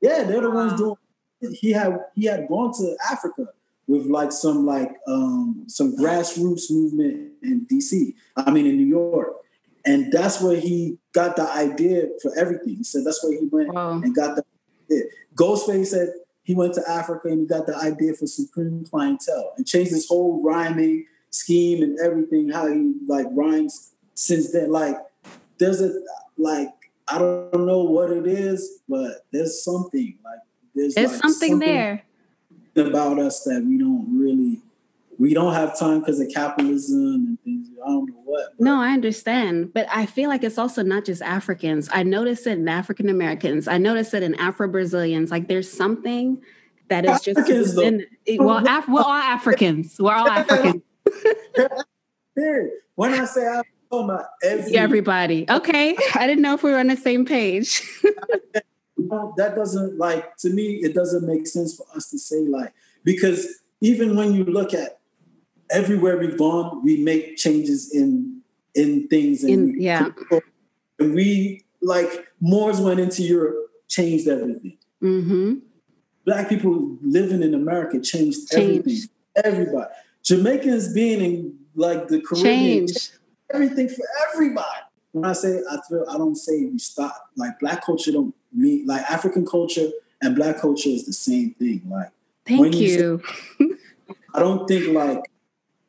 [0.02, 0.96] Yeah, they're the ones doing.
[1.54, 3.48] He had he had gone to Africa
[3.88, 8.14] with like some like um some grassroots movement in DC.
[8.36, 9.34] I mean in New York,
[9.86, 12.76] and that's where he got the idea for everything.
[12.78, 14.02] He said that's where he went Wow.
[14.04, 14.44] and got the.
[14.90, 15.04] Yeah.
[15.36, 16.10] Ghostface said
[16.44, 20.08] he went to Africa and he got the idea for Supreme Clientele and changed his
[20.08, 22.50] whole rhyming scheme and everything.
[22.50, 24.72] How he like rhymes since then.
[24.72, 24.98] Like
[25.60, 25.94] there's a
[26.38, 26.70] like
[27.08, 30.40] I don't know what it is, but there's something like
[30.76, 32.04] there's, there's like, something there
[32.80, 34.62] about us that we don't really
[35.20, 37.70] we don't have time because of capitalism and things.
[37.84, 38.54] I don't know what.
[38.58, 39.74] but- No, I understand.
[39.74, 41.90] But I feel like it's also not just Africans.
[41.92, 43.68] I notice it in African Americans.
[43.68, 45.32] I notice it in Afro Brazilians.
[45.32, 46.40] Like there's something
[46.90, 48.06] that is just Africans, within-
[48.38, 49.96] well, Af- we're all Africans.
[50.00, 50.84] We're all Africans.
[52.36, 52.72] Period.
[52.96, 55.46] When I say I'm talking about every, Everybody.
[55.50, 55.96] Okay.
[56.16, 57.82] I didn't know if we were on the same page.
[59.38, 60.80] that doesn't like to me.
[60.84, 62.74] It doesn't make sense for us to say like
[63.04, 65.00] because even when you look at
[65.70, 68.42] everywhere we've gone, we make changes in
[68.76, 70.10] in things and In- yeah.
[71.00, 73.56] and we like Moors went into Europe,
[73.88, 74.78] changed everything.
[75.00, 75.54] hmm
[76.26, 78.84] black people living in America changed everything.
[78.84, 79.10] Changed.
[79.46, 79.94] Everybody.
[80.24, 82.90] Jamaicans being in like the Caribbean Change.
[82.90, 83.12] changed
[83.54, 84.82] everything for everybody.
[85.14, 87.30] When I say I feel I don't say we stop.
[87.38, 89.90] Like black culture don't mean like African culture
[90.22, 91.82] and black culture is the same thing.
[91.88, 92.12] Like
[92.48, 93.22] when Thank you
[93.60, 93.78] you.
[94.34, 95.24] I don't think like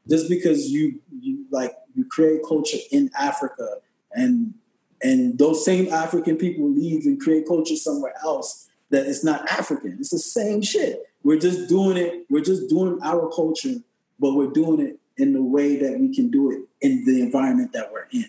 [0.09, 3.77] just because you you like you create culture in Africa
[4.13, 4.55] and
[5.03, 9.97] and those same African people leave and create culture somewhere else that it's not African.
[10.01, 11.03] It's the same shit.
[11.23, 12.27] We're just doing it.
[12.31, 13.77] We're just doing our culture,
[14.19, 17.73] but we're doing it in the way that we can do it in the environment
[17.73, 18.27] that we're in.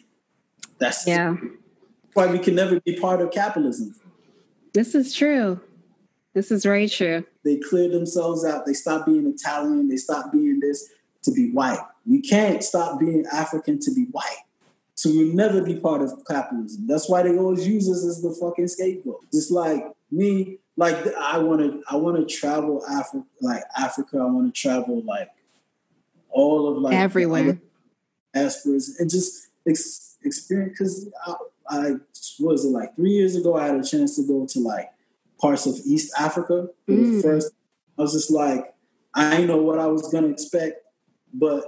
[0.80, 1.36] That's yeah.
[2.14, 3.96] why we can never be part of capitalism.
[4.74, 5.60] This is true.
[6.34, 7.26] This is very true.
[7.44, 8.66] They clear themselves out.
[8.66, 9.90] They stop being Italian.
[9.90, 10.90] They stop being this
[11.24, 11.80] to be white.
[12.06, 14.44] You can't stop being African to be white.
[14.96, 16.86] So we'll never be part of capitalism.
[16.88, 19.22] That's why they always use us as the fucking scapegoat.
[19.32, 24.18] Just like me, like I want to, I want to travel Africa, like Africa.
[24.20, 25.30] I want to travel like
[26.30, 27.60] all of like everywhere,
[28.34, 30.78] aspirants, and just ex- experience.
[30.78, 31.10] Because
[31.70, 31.96] I,
[32.40, 34.90] was it like three years ago, I had a chance to go to like
[35.40, 37.22] parts of East Africa mm.
[37.22, 37.52] first.
[37.98, 38.74] I was just like,
[39.14, 40.82] I didn't know what I was gonna expect,
[41.34, 41.64] but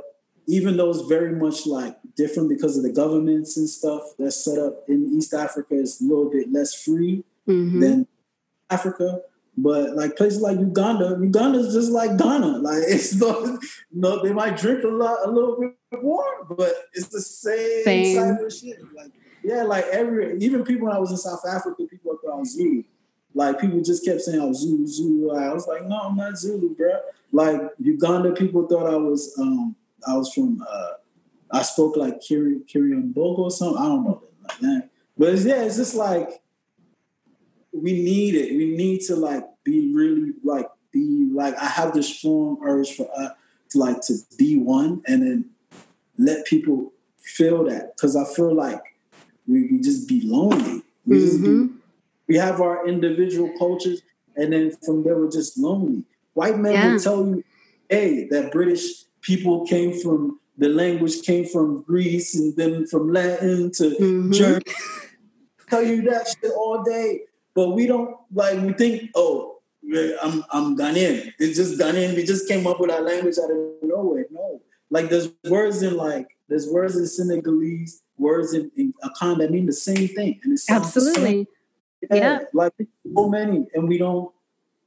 [0.48, 4.58] even though it's very much like different because of the governments and stuff that's set
[4.58, 7.80] up in East Africa is a little bit less free mm-hmm.
[7.80, 8.08] than
[8.70, 9.22] Africa.
[9.58, 12.60] But like places like Uganda, Uganda is just like Ghana.
[12.62, 13.60] Like it's no,
[13.92, 18.16] no, they might drink a lot, a little bit more, but it's the same, same.
[18.18, 18.80] type of shit.
[18.96, 19.12] Like
[19.44, 22.84] yeah, like every even people when I was in South Africa, people I was Zulu.
[23.34, 25.32] Like people just kept saying I was Zulu, Zulu.
[25.32, 27.00] I was like, no, I'm not Zulu, bro.
[27.32, 29.76] Like Uganda, people thought I was um
[30.08, 30.92] I was from uh
[31.52, 33.82] I spoke like Kiri Kirimambogo or something.
[33.82, 34.90] I don't know like that.
[35.18, 36.42] But it's, yeah, it's just like
[37.72, 38.56] we need it.
[38.56, 43.10] We need to like be really like be like I have this strong urge for
[43.18, 43.30] uh,
[43.70, 45.50] to like to be one and then
[46.18, 48.82] let people feel that because I feel like
[49.52, 50.82] we, we just be lonely.
[51.06, 51.26] We mm-hmm.
[51.26, 51.70] just be,
[52.28, 54.02] we have our individual cultures,
[54.36, 56.04] and then from there we're just lonely.
[56.34, 56.92] White men yeah.
[56.94, 57.44] will tell you,
[57.90, 63.72] "Hey, that British people came from the language came from Greece and then from Latin
[63.72, 64.32] to mm-hmm.
[64.32, 64.64] German."
[65.72, 67.22] tell you that shit all day,
[67.56, 68.62] but we don't like.
[68.62, 69.60] We think, "Oh,
[70.22, 72.16] I'm I'm Ghanaian." It's just Ghanaian.
[72.16, 74.26] We just came up with our language out of nowhere.
[74.30, 79.52] No, like there's words in like there's words in Senegalese words in, in Akan that
[79.52, 80.40] mean the same thing.
[80.44, 81.48] And it's absolutely.
[82.10, 82.40] Yeah, yeah.
[82.54, 82.74] Like
[83.16, 83.66] so many.
[83.74, 84.32] And we don't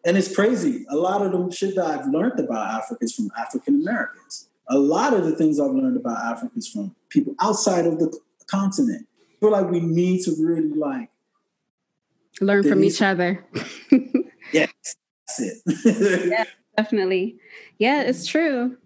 [0.05, 0.85] and it's crazy.
[0.91, 4.49] A lot of the shit that I've learned about Africa is from African Americans.
[4.69, 8.17] A lot of the things I've learned about Africa is from people outside of the
[8.47, 9.07] continent.
[9.21, 11.11] I feel like we need to really like
[12.41, 13.45] learn from each other.
[14.53, 14.71] yes,
[15.27, 16.29] that's it.
[16.31, 16.45] yeah,
[16.77, 17.37] definitely.
[17.79, 18.77] Yeah, it's true.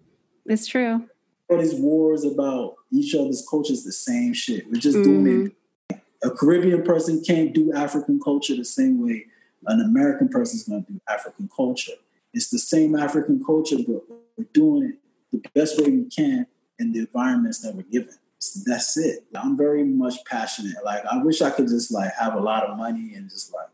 [0.45, 1.07] It's true
[1.49, 4.67] all these wars about each other's cultures the same shit.
[4.67, 5.23] We're just mm-hmm.
[5.23, 6.01] doing it.
[6.23, 9.25] A Caribbean person can't do African culture the same way
[9.67, 11.93] an American person is going to do African culture.
[12.33, 14.03] It's the same African culture, but
[14.37, 14.95] we're doing it
[15.31, 16.47] the best way we can
[16.77, 18.15] in the environments that we're given.
[18.39, 19.25] So that's it.
[19.35, 20.77] I'm very much passionate.
[20.83, 23.67] Like I wish I could just like have a lot of money and just like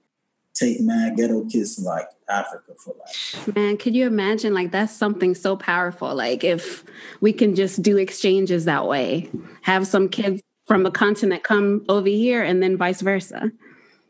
[0.56, 3.56] take mad ghetto kids like Africa for life.
[3.56, 6.16] Man, could you imagine like that's something so powerful?
[6.16, 6.84] Like if
[7.22, 9.30] we can just do exchanges that way,
[9.62, 13.52] have some kids from a continent come over here and then vice versa.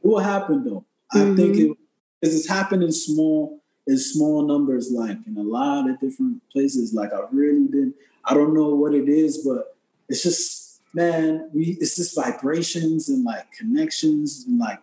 [0.03, 0.85] It will happen though.
[1.13, 1.33] Mm-hmm.
[1.33, 1.77] I think it
[2.21, 6.93] because it's happening in small in small numbers, like in a lot of different places.
[6.93, 7.95] Like I really didn't.
[8.23, 9.75] I don't know what it is, but
[10.07, 14.79] it's just man, we it's just vibrations and like connections and like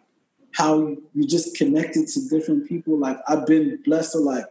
[0.55, 2.99] how you just connected to different people.
[2.99, 4.45] Like I've been blessed to like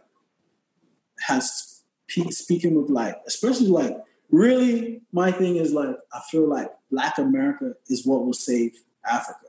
[1.20, 1.82] has
[2.30, 3.96] speaking with like, especially like
[4.30, 9.46] really my thing is like I feel like Black America is what will save Africa.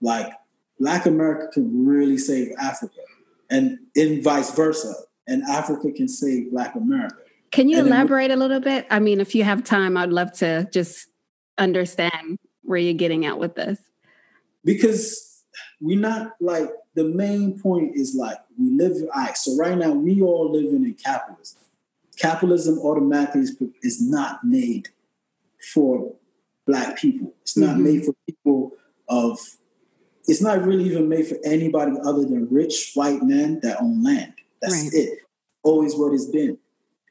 [0.00, 0.32] Like
[0.78, 3.00] Black America can really save Africa,
[3.50, 4.94] and in vice versa,
[5.26, 7.16] and Africa can save Black America.
[7.50, 8.86] Can you and elaborate then, a little bit?
[8.90, 11.08] I mean, if you have time, I'd love to just
[11.58, 13.78] understand where you're getting at with this.
[14.64, 15.29] Because
[15.80, 19.90] we're not like the main point is like we live all right so right now
[19.90, 21.60] we all living in capitalism.
[22.18, 24.88] Capitalism automatically is, is not made
[25.72, 26.14] for
[26.66, 27.32] black people.
[27.42, 27.84] It's not mm-hmm.
[27.84, 28.72] made for people
[29.08, 29.38] of
[30.26, 34.34] it's not really even made for anybody other than rich white men that own land.
[34.60, 34.92] That's right.
[34.92, 35.18] it.
[35.62, 36.58] Always what it's been.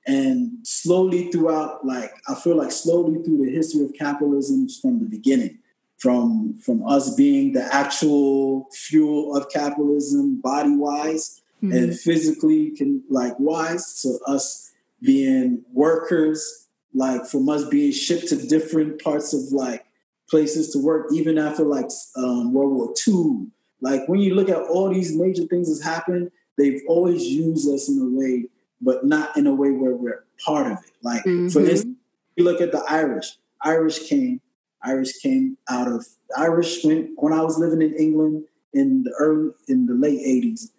[0.05, 5.05] And slowly throughout like i feel like slowly through the history of capitalism from the
[5.05, 5.59] beginning
[6.00, 11.76] from from us being the actual fuel of capitalism body wise mm-hmm.
[11.76, 14.72] and physically can like wise to us
[15.02, 19.86] being workers like from us being shipped to different parts of like
[20.30, 23.47] places to work even after like um, world war ii
[23.82, 27.89] like when you look at all these major things that's happened they've always used us
[27.89, 28.45] in a way
[28.82, 31.50] but not in a way where we're part of it like mm-hmm.
[31.50, 31.97] for instance
[32.38, 34.39] you look at the irish irish came
[34.84, 36.05] Irish came out of
[36.38, 40.69] Irish went when I was living in England in the early in the late 80s,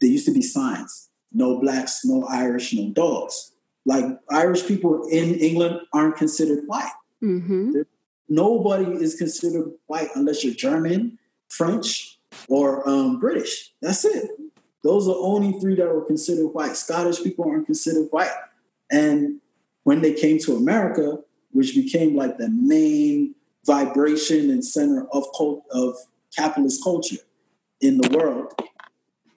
[0.00, 3.52] there used to be signs: no blacks, no Irish, no dogs.
[3.86, 6.92] Like Irish people in England aren't considered white.
[7.22, 7.82] Mm-hmm.
[8.28, 11.18] Nobody is considered white unless you're German,
[11.48, 12.18] French,
[12.48, 13.72] or um, British.
[13.82, 14.30] That's it.
[14.82, 16.76] Those are only three that were considered white.
[16.76, 18.32] Scottish people aren't considered white.
[18.90, 19.40] And
[19.82, 21.18] when they came to America,
[21.54, 23.34] which became like the main
[23.64, 25.94] vibration and center of cult, of
[26.36, 27.16] capitalist culture
[27.80, 28.52] in the world,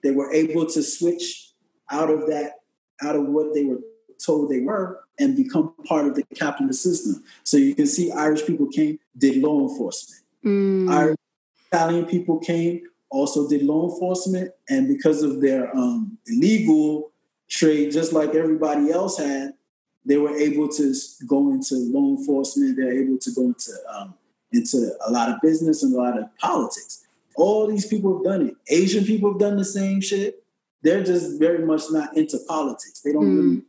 [0.02, 1.52] they were able to switch
[1.90, 2.60] out of that,
[3.02, 3.78] out of what they were
[4.24, 7.22] told they were, and become part of the capitalist system.
[7.44, 10.22] So you can see Irish people came, did law enforcement.
[10.44, 10.92] Mm.
[10.92, 11.16] Irish
[11.70, 17.12] Italian people came, also did law enforcement, and because of their um, illegal
[17.48, 19.54] trade, just like everybody else had,
[20.08, 20.94] they were able to
[21.26, 22.76] go into law enforcement.
[22.76, 24.14] They're able to go into um,
[24.52, 27.04] into a lot of business and a lot of politics.
[27.36, 28.56] All these people have done it.
[28.68, 30.42] Asian people have done the same shit.
[30.82, 33.00] They're just very much not into politics.
[33.04, 33.36] They don't Mm.
[33.36, 33.62] really,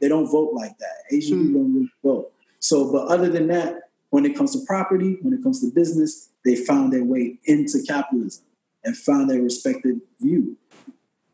[0.00, 0.96] they don't vote like that.
[1.12, 1.46] Asian Mm.
[1.46, 2.32] people don't really vote.
[2.58, 6.30] So, but other than that, when it comes to property, when it comes to business,
[6.44, 8.42] they found their way into capitalism
[8.84, 10.56] and found their respected view.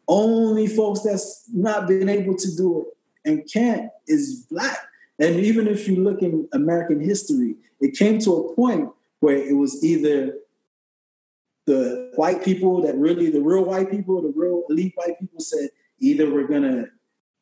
[0.07, 2.87] Only folks that's not been able to do it
[3.25, 4.79] and can't is black.
[5.19, 9.57] And even if you look in American history, it came to a point where it
[9.57, 10.35] was either
[11.67, 15.69] the white people that really, the real white people, the real elite white people said,
[16.01, 16.87] either we're gonna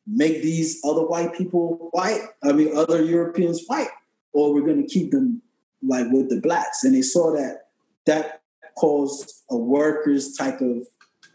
[0.05, 3.89] make these other white people white, I mean, other Europeans white,
[4.33, 5.41] or we're gonna keep them
[5.81, 6.83] like with the blacks.
[6.83, 7.69] And they saw that
[8.05, 8.41] that
[8.77, 10.87] caused a workers type of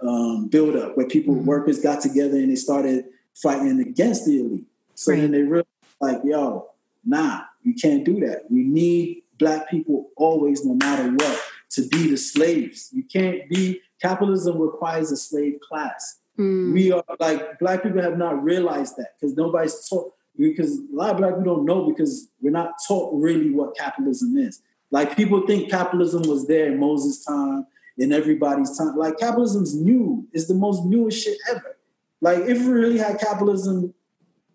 [0.02, 1.44] um, buildup where people, Mhm.
[1.44, 3.06] workers got together and they started
[3.42, 4.66] fighting against the elite.
[4.94, 5.20] So Right.
[5.20, 5.66] then they realized,
[6.00, 6.70] like, yo,
[7.04, 8.50] nah, you can't do that.
[8.50, 12.90] We need black people always, no matter what, to be the slaves.
[12.92, 16.18] You can't be, capitalism requires a slave class.
[16.38, 16.72] Mm.
[16.72, 21.10] We are like, black people have not realized that because nobody's taught, because a lot
[21.10, 24.62] of black people don't know because we're not taught really what capitalism is.
[24.90, 27.66] Like people think capitalism was there in Moses' time,
[27.98, 28.96] in everybody's time.
[28.96, 30.26] Like capitalism's new.
[30.32, 31.75] It's the most newest shit ever.
[32.20, 33.94] Like if we really had capitalism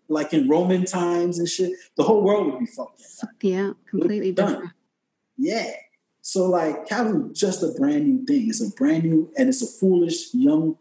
[0.08, 3.02] like in Roman times and shit, the whole world would be fucked.
[3.40, 4.48] Yeah, completely Done.
[4.52, 4.72] different.
[5.38, 5.70] Yeah.
[6.20, 8.48] So like capitalism is just a brand new thing.
[8.48, 10.76] It's a brand new and it's a foolish, young,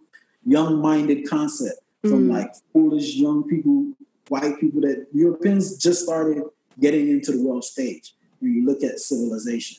[0.46, 2.32] young-minded concept from Mm.
[2.34, 3.94] like foolish young people,
[4.28, 6.44] white people that Europeans just started
[6.80, 9.78] getting into the world stage when you look at civilization.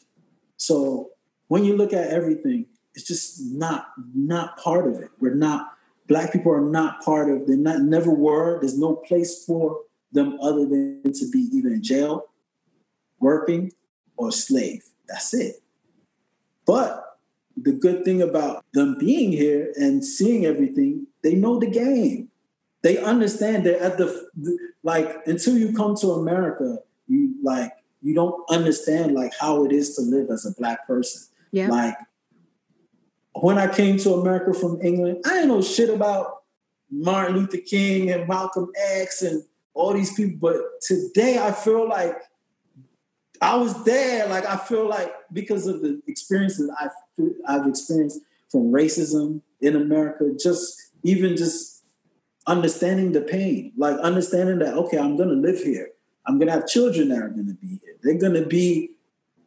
[0.57, 1.11] So
[1.48, 5.11] when you look at everything, it's just not not part of it.
[5.18, 5.71] We're not
[6.12, 8.60] black people are not part of they're not never were.
[8.60, 9.80] There's no place for
[10.12, 12.26] them other than to be either in jail,
[13.18, 13.72] working,
[14.18, 14.84] or slave.
[15.08, 15.62] That's it.
[16.66, 17.02] But
[17.56, 22.28] the good thing about them being here and seeing everything, they know the game.
[22.82, 28.14] They understand that at the, the like until you come to America, you like you
[28.14, 31.22] don't understand like how it is to live as a black person.
[31.52, 31.68] Yeah.
[31.68, 31.96] Like
[33.35, 36.43] when I came to America from England, I didn't know shit about
[36.91, 39.43] Martin Luther King and Malcolm X and
[39.74, 40.39] all these people.
[40.39, 42.16] But today I feel like
[43.41, 44.28] I was there.
[44.28, 46.91] Like I feel like because of the experiences I've
[47.47, 48.20] I've experienced
[48.51, 51.83] from racism in America, just even just
[52.47, 55.89] understanding the pain, like understanding that okay, I'm gonna live here.
[56.26, 57.97] I'm gonna have children that are gonna be here.
[58.03, 58.91] They're gonna be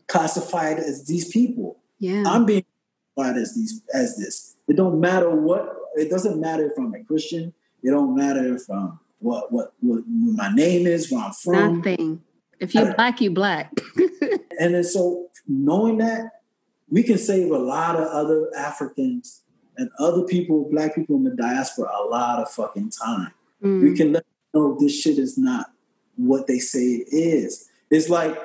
[0.07, 1.77] classified as these people.
[1.99, 2.23] Yeah.
[2.27, 2.65] I'm being
[3.17, 4.55] as these as this.
[4.67, 5.73] It don't matter what.
[5.95, 7.53] It doesn't matter if I'm a Christian.
[7.83, 11.77] It don't matter if I'm what what what, my name is, where I'm from.
[11.77, 12.21] Nothing.
[12.59, 13.71] If you black, you black.
[14.57, 16.31] And then so knowing that,
[16.89, 19.41] we can save a lot of other Africans
[19.75, 23.33] and other people, black people in the diaspora, a lot of fucking time.
[23.61, 23.97] We Mm.
[23.97, 25.71] can let them know this shit is not
[26.15, 27.67] what they say it is.
[27.91, 28.37] It's like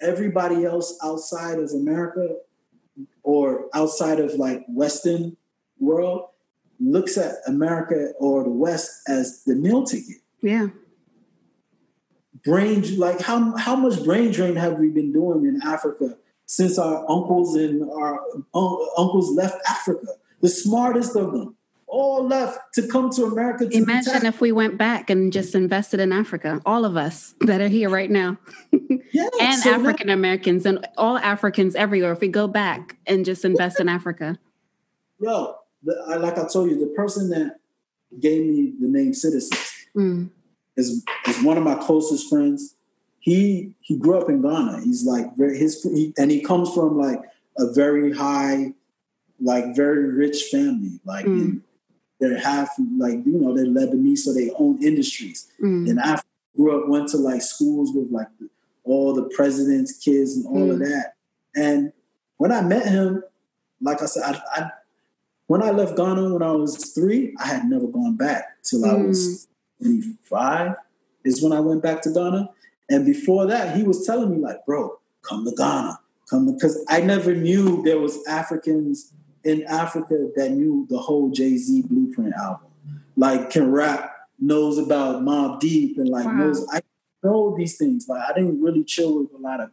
[0.00, 2.36] everybody else outside of America
[3.22, 5.36] or outside of like Western
[5.78, 6.28] world
[6.80, 10.68] looks at America or the West as the meal ticket Yeah.
[12.44, 16.16] brain like how how much brain drain have we been doing in Africa
[16.46, 18.20] since our uncles and our
[18.54, 20.06] un- uncles left Africa?
[20.40, 21.56] The smartest of them
[21.92, 23.68] all left to come to America.
[23.68, 27.60] To Imagine if we went back and just invested in Africa, all of us that
[27.60, 28.38] are here right now,
[29.12, 32.12] yeah, and so African Americans and all Africans everywhere.
[32.12, 34.38] If we go back and just invest in Africa.
[35.20, 37.58] yo, the, I, like I told you, the person that
[38.18, 40.30] gave me the name Citizens Mm.
[40.74, 42.76] is is one of my closest friends.
[43.20, 44.80] He he grew up in Ghana.
[44.82, 47.20] He's like very his he, and he comes from like
[47.58, 48.72] a very high
[49.38, 50.98] like very rich family.
[51.04, 51.60] Like mm.
[52.22, 55.50] They're half like you know they're Lebanese, so they own industries.
[55.60, 55.90] Mm.
[55.90, 56.20] And I
[56.56, 58.28] grew up, went to like schools with like
[58.84, 60.72] all the presidents' kids and all mm.
[60.72, 61.14] of that.
[61.56, 61.92] And
[62.36, 63.24] when I met him,
[63.80, 64.70] like I said, I, I,
[65.48, 68.94] when I left Ghana when I was three, I had never gone back till I
[68.94, 69.48] was
[69.82, 70.14] mm.
[70.22, 70.76] 25
[71.24, 72.50] is when I went back to Ghana.
[72.88, 75.98] And before that, he was telling me like, bro, come to Ghana,
[76.30, 79.12] come because I never knew there was Africans
[79.44, 82.70] in Africa that knew the whole Jay Z Blueprint album,
[83.16, 86.32] like can rap, knows about Mobb Deep, and like wow.
[86.32, 86.80] knows I
[87.22, 88.08] know these things.
[88.08, 89.70] Like I didn't really chill with a lot of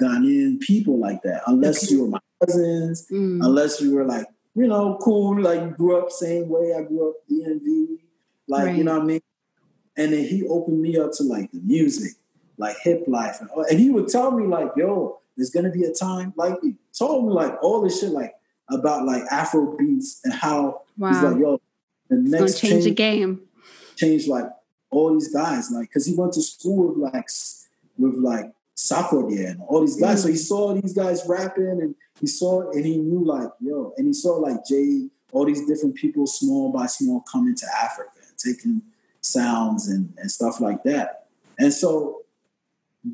[0.00, 1.94] Ghanaian people like that, unless okay.
[1.94, 3.44] you were my cousins, mm.
[3.44, 7.16] unless you were like you know cool, like grew up same way I grew up
[7.30, 7.98] DMV,
[8.48, 8.76] like right.
[8.76, 9.20] you know what I mean.
[9.96, 12.12] And then he opened me up to like the music,
[12.58, 15.92] like hip life, and, and he would tell me like, "Yo, there's gonna be a
[15.92, 18.34] time." Like he told me like all this shit, like
[18.70, 21.12] about like Afro beats and how wow.
[21.12, 21.60] he's like, "Yo,
[22.08, 23.40] the next change, change the game,
[23.96, 24.46] change like
[24.90, 27.28] all these guys, like because he went to school with like
[27.98, 30.20] with like Sarkodie and all these guys.
[30.20, 30.22] Mm.
[30.22, 30.38] So he mm.
[30.38, 34.36] saw these guys rapping and he saw and he knew like, yo, and he saw
[34.36, 38.82] like Jay, all these different people small by small coming to Africa and taking
[39.20, 41.26] sounds and, and stuff like that.
[41.58, 42.22] And so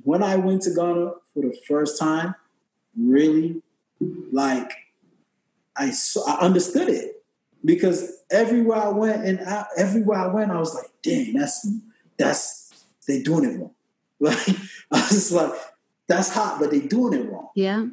[0.05, 2.35] when I went to Ghana for the first time,
[2.97, 3.63] really,
[4.33, 4.71] like
[5.77, 7.25] I saw, I understood it
[7.65, 11.69] because everywhere I went and I, everywhere I went, I was like, dang, that's
[12.17, 13.75] that's they doing it wrong.
[14.23, 14.49] Like
[14.93, 15.53] I was like,
[16.07, 17.49] that's hot, but they doing it wrong.
[17.55, 17.87] Yeah,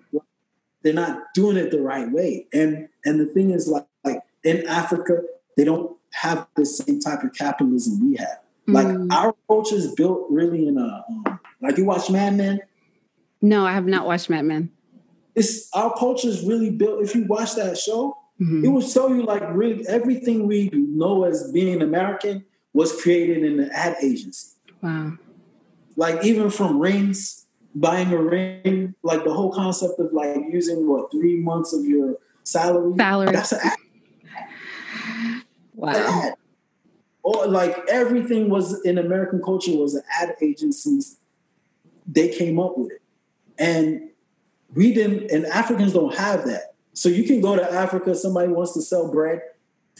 [0.82, 2.47] they're not doing it the right way.
[2.51, 5.21] And and the thing is, like, like in Africa,
[5.55, 8.39] they don't have the same type of capitalism we have.
[8.67, 9.11] Like mm.
[9.13, 12.59] our culture is built really in a um, like you watch Mad Men.
[13.41, 14.71] No, I have not watched Mad Men.
[15.38, 17.03] It's our culture is really built.
[17.03, 18.65] If you watch that show, mm-hmm.
[18.65, 23.57] it will show you like really everything we know as being American was created in
[23.57, 24.49] the ad agency.
[24.81, 25.13] Wow.
[25.95, 31.11] Like even from rings, buying a ring, like the whole concept of like using what
[31.11, 32.95] three months of your salary.
[32.97, 33.31] Salary.
[33.31, 33.77] That's an ad
[35.75, 36.33] Wow.
[37.21, 41.19] Or like everything was in American culture was an ad agencies.
[42.07, 43.01] They came up with it.
[43.59, 44.09] And
[44.74, 46.74] we didn't, and Africans don't have that.
[46.93, 49.41] So you can go to Africa, somebody wants to sell bread.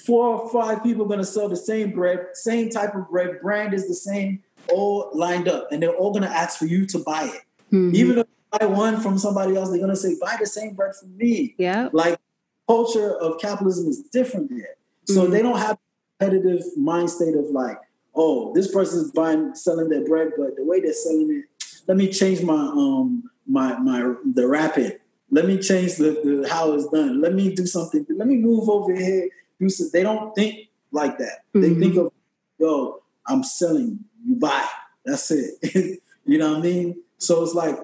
[0.05, 3.41] Four or five people are going to sell the same bread, same type of bread,
[3.41, 5.72] brand is the same, all lined up.
[5.72, 7.41] And they're all going to ask for you to buy it.
[7.74, 7.95] Mm-hmm.
[7.95, 10.74] Even if you buy one from somebody else, they're going to say, buy the same
[10.74, 11.55] bread from me.
[11.57, 11.89] Yeah.
[11.91, 12.20] Like
[12.68, 14.76] culture of capitalism is different there.
[15.05, 15.32] So mm-hmm.
[15.32, 15.78] they don't have
[16.20, 17.78] competitive mind state of like,
[18.15, 21.97] oh, this person is buying selling their bread, but the way they're selling it, let
[21.97, 24.99] me change my um my my the rapid.
[25.29, 27.19] Let me change the, the how it's done.
[27.19, 28.05] Let me do something.
[28.09, 29.29] Let me move over here.
[29.59, 31.43] Do some, they don't think like that.
[31.53, 31.61] Mm-hmm.
[31.61, 32.11] They think of
[32.57, 33.99] yo, I'm selling.
[34.25, 34.65] You buy.
[35.05, 35.99] That's it.
[36.25, 37.03] you know what I mean?
[37.17, 37.77] So it's like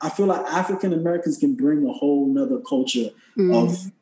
[0.00, 3.52] I feel like African Americans can bring a whole nother culture mm-hmm.
[3.52, 3.92] of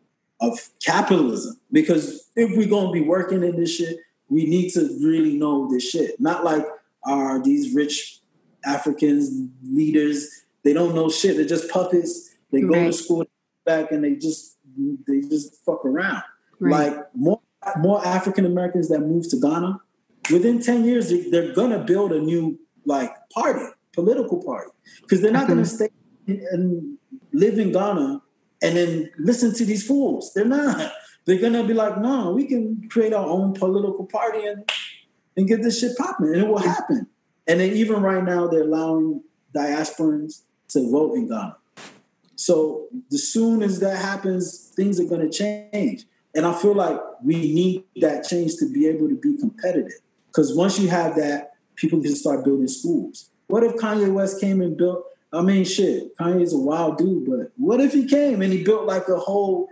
[0.41, 1.59] of capitalism.
[1.73, 3.99] Because if we're gonna be working in this shit,
[4.29, 6.21] we need to really know this shit.
[6.21, 6.65] Not like
[7.05, 8.21] are these rich
[8.65, 11.37] Africans leaders, they don't know shit.
[11.37, 12.35] They're just puppets.
[12.51, 12.87] They go right.
[12.87, 13.25] to school
[13.65, 14.59] back and they just
[15.07, 16.25] they just fuck around.
[16.59, 16.89] Right.
[16.89, 17.41] Like more
[17.79, 19.81] more African Americans that move to Ghana,
[20.33, 24.73] within 10 years, they're gonna build a new like party, political party.
[25.03, 25.53] Because they're not mm-hmm.
[25.53, 25.91] gonna stay
[26.27, 26.99] and
[27.33, 28.21] live in Ghana
[28.61, 30.33] and then listen to these fools.
[30.35, 30.93] They're not.
[31.27, 34.69] They're gonna be like, no, we can create our own political party and
[35.37, 37.07] and get this shit popping, and it will happen.
[37.47, 39.23] And then even right now, they're allowing
[39.55, 41.57] diasporans to vote in Ghana.
[42.35, 46.05] So the soon as that happens, things are gonna change.
[46.35, 50.01] And I feel like we need that change to be able to be competitive.
[50.29, 53.31] Because once you have that, people can start building schools.
[53.47, 57.53] What if Kanye West came and built I mean, shit, Kanye's a wild dude, but
[57.57, 59.69] what if he came and he built like a whole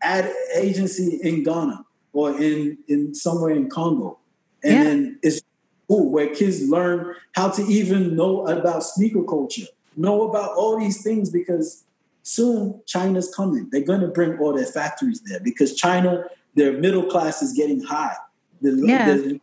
[0.00, 4.18] ad agency in Ghana or in in somewhere in Congo,
[4.62, 4.84] and yeah.
[4.84, 5.42] then it's
[5.88, 11.02] cool where kids learn how to even know about sneaker culture, know about all these
[11.02, 11.84] things because
[12.22, 13.68] soon China's coming.
[13.70, 16.24] They're going to bring all their factories there because China,
[16.54, 18.16] their middle class is getting high.
[18.60, 19.06] The, yeah.
[19.06, 19.40] the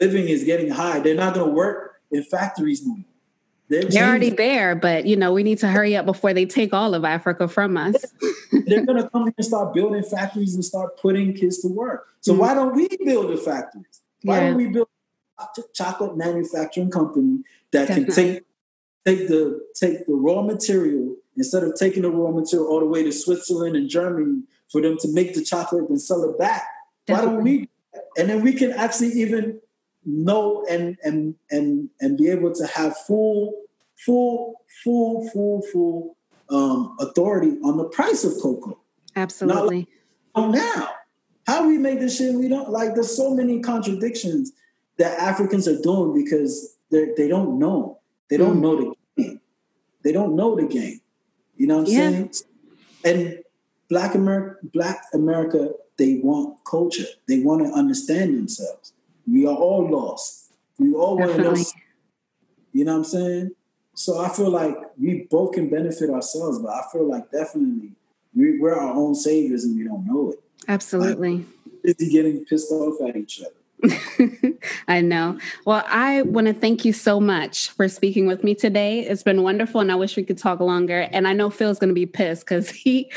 [0.00, 1.00] living is getting high.
[1.00, 3.04] They're not going to work in factories no more.
[3.68, 6.72] They're, They're already there, but you know we need to hurry up before they take
[6.72, 7.96] all of Africa from us.
[8.52, 12.06] They're going to come here and start building factories and start putting kids to work.
[12.20, 14.02] So mm why don't we build the factories?
[14.22, 14.48] Why yeah.
[14.48, 14.88] don't we build
[15.38, 17.42] a chocolate manufacturing company
[17.72, 18.04] that Definitely.
[18.04, 18.44] can take
[19.06, 23.02] take the take the raw material instead of taking the raw material all the way
[23.02, 26.64] to Switzerland and Germany for them to make the chocolate and sell it back.
[27.06, 27.28] Definitely.
[27.28, 27.68] Why don't we?
[28.18, 29.60] And then we can actually even
[30.04, 33.54] know and and and and be able to have full,
[33.96, 36.16] full, full, full, full
[36.50, 38.78] um, authority on the price of cocoa.
[39.14, 39.88] Absolutely.
[40.34, 40.90] Like now,
[41.46, 42.34] how we make this shit?
[42.34, 42.94] We don't like.
[42.94, 44.52] There's so many contradictions
[44.98, 48.00] that Africans are doing because they they don't know.
[48.28, 48.60] They don't Mm.
[48.62, 48.95] know the.
[50.06, 51.00] They don't know the game.
[51.56, 52.10] You know what I'm Yeah.
[52.10, 52.30] saying?
[53.02, 53.42] And
[53.88, 57.08] Black America, Black America, they want culture.
[57.26, 58.92] They want to understand themselves.
[59.26, 60.52] We are all lost.
[60.78, 61.56] We all want to know.
[62.72, 63.50] You know what I'm saying?
[63.94, 67.90] So I feel like we both can benefit ourselves, but I feel like definitely
[68.32, 70.40] we, we're our own saviors and we don't know it.
[70.68, 71.46] Absolutely.
[71.82, 73.50] Busy getting pissed off at each other.
[74.88, 75.38] I know.
[75.64, 79.00] Well, I want to thank you so much for speaking with me today.
[79.00, 81.08] It's been wonderful, and I wish we could talk longer.
[81.12, 83.10] And I know Phil's going to be pissed because he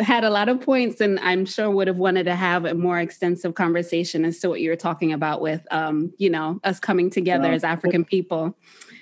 [0.00, 2.98] had a lot of points, and I'm sure would have wanted to have a more
[2.98, 7.10] extensive conversation as to what you were talking about with, um, you know, us coming
[7.10, 8.56] together as African people.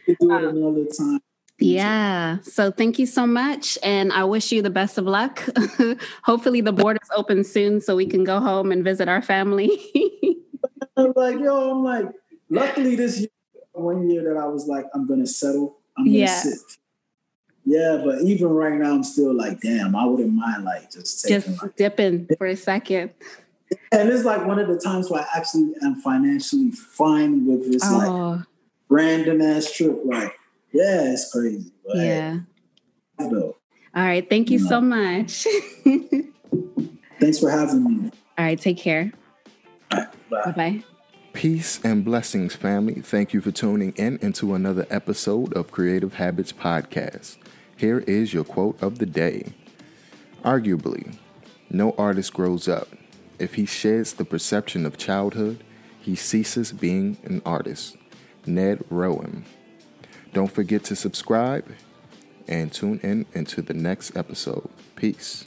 [0.06, 1.20] Do it Um, another time.
[1.58, 2.38] Yeah.
[2.42, 3.78] So thank you so much.
[3.82, 5.42] And I wish you the best of luck.
[6.22, 9.70] Hopefully, the borders open soon so we can go home and visit our family.
[10.96, 12.06] I'm like, yo, I'm like,
[12.48, 13.28] luckily this year,
[13.72, 15.78] one year that I was like, I'm gonna settle.
[15.96, 16.40] I'm gonna Yeah.
[16.40, 16.58] sit.
[17.64, 21.40] Yeah, but even right now, I'm still like, damn, I wouldn't mind like just taking.
[21.40, 23.10] Just like, dipping for a second.
[23.90, 27.82] and it's like one of the times where I actually am financially fine with this
[27.90, 28.42] like Oh,
[28.88, 29.98] random ass trip.
[30.04, 30.32] Like,
[30.72, 31.72] yeah, it's crazy.
[31.84, 32.38] But hey, yeah.
[33.18, 33.56] though.
[33.94, 34.28] All right.
[34.28, 34.68] Thank you Yeah.
[34.68, 35.46] so much.
[37.20, 38.10] Thanks for having me.
[38.38, 38.60] All right.
[38.60, 39.12] Take care.
[39.90, 40.06] Bye.
[40.30, 40.84] Bye bye.
[41.32, 42.94] Peace and blessings, family.
[43.02, 47.36] Thank you for tuning in into another episode of Creative Habits Podcast.
[47.76, 49.52] Here is your quote of the day.
[50.42, 51.18] Arguably,
[51.68, 52.88] no artist grows up.
[53.38, 55.62] If he sheds the perception of childhood,
[56.00, 57.96] he ceases being an artist.
[58.46, 59.42] Ned Rorem.
[60.32, 61.66] Don't forget to subscribe
[62.48, 64.70] and tune in into the next episode.
[64.94, 65.44] Peace.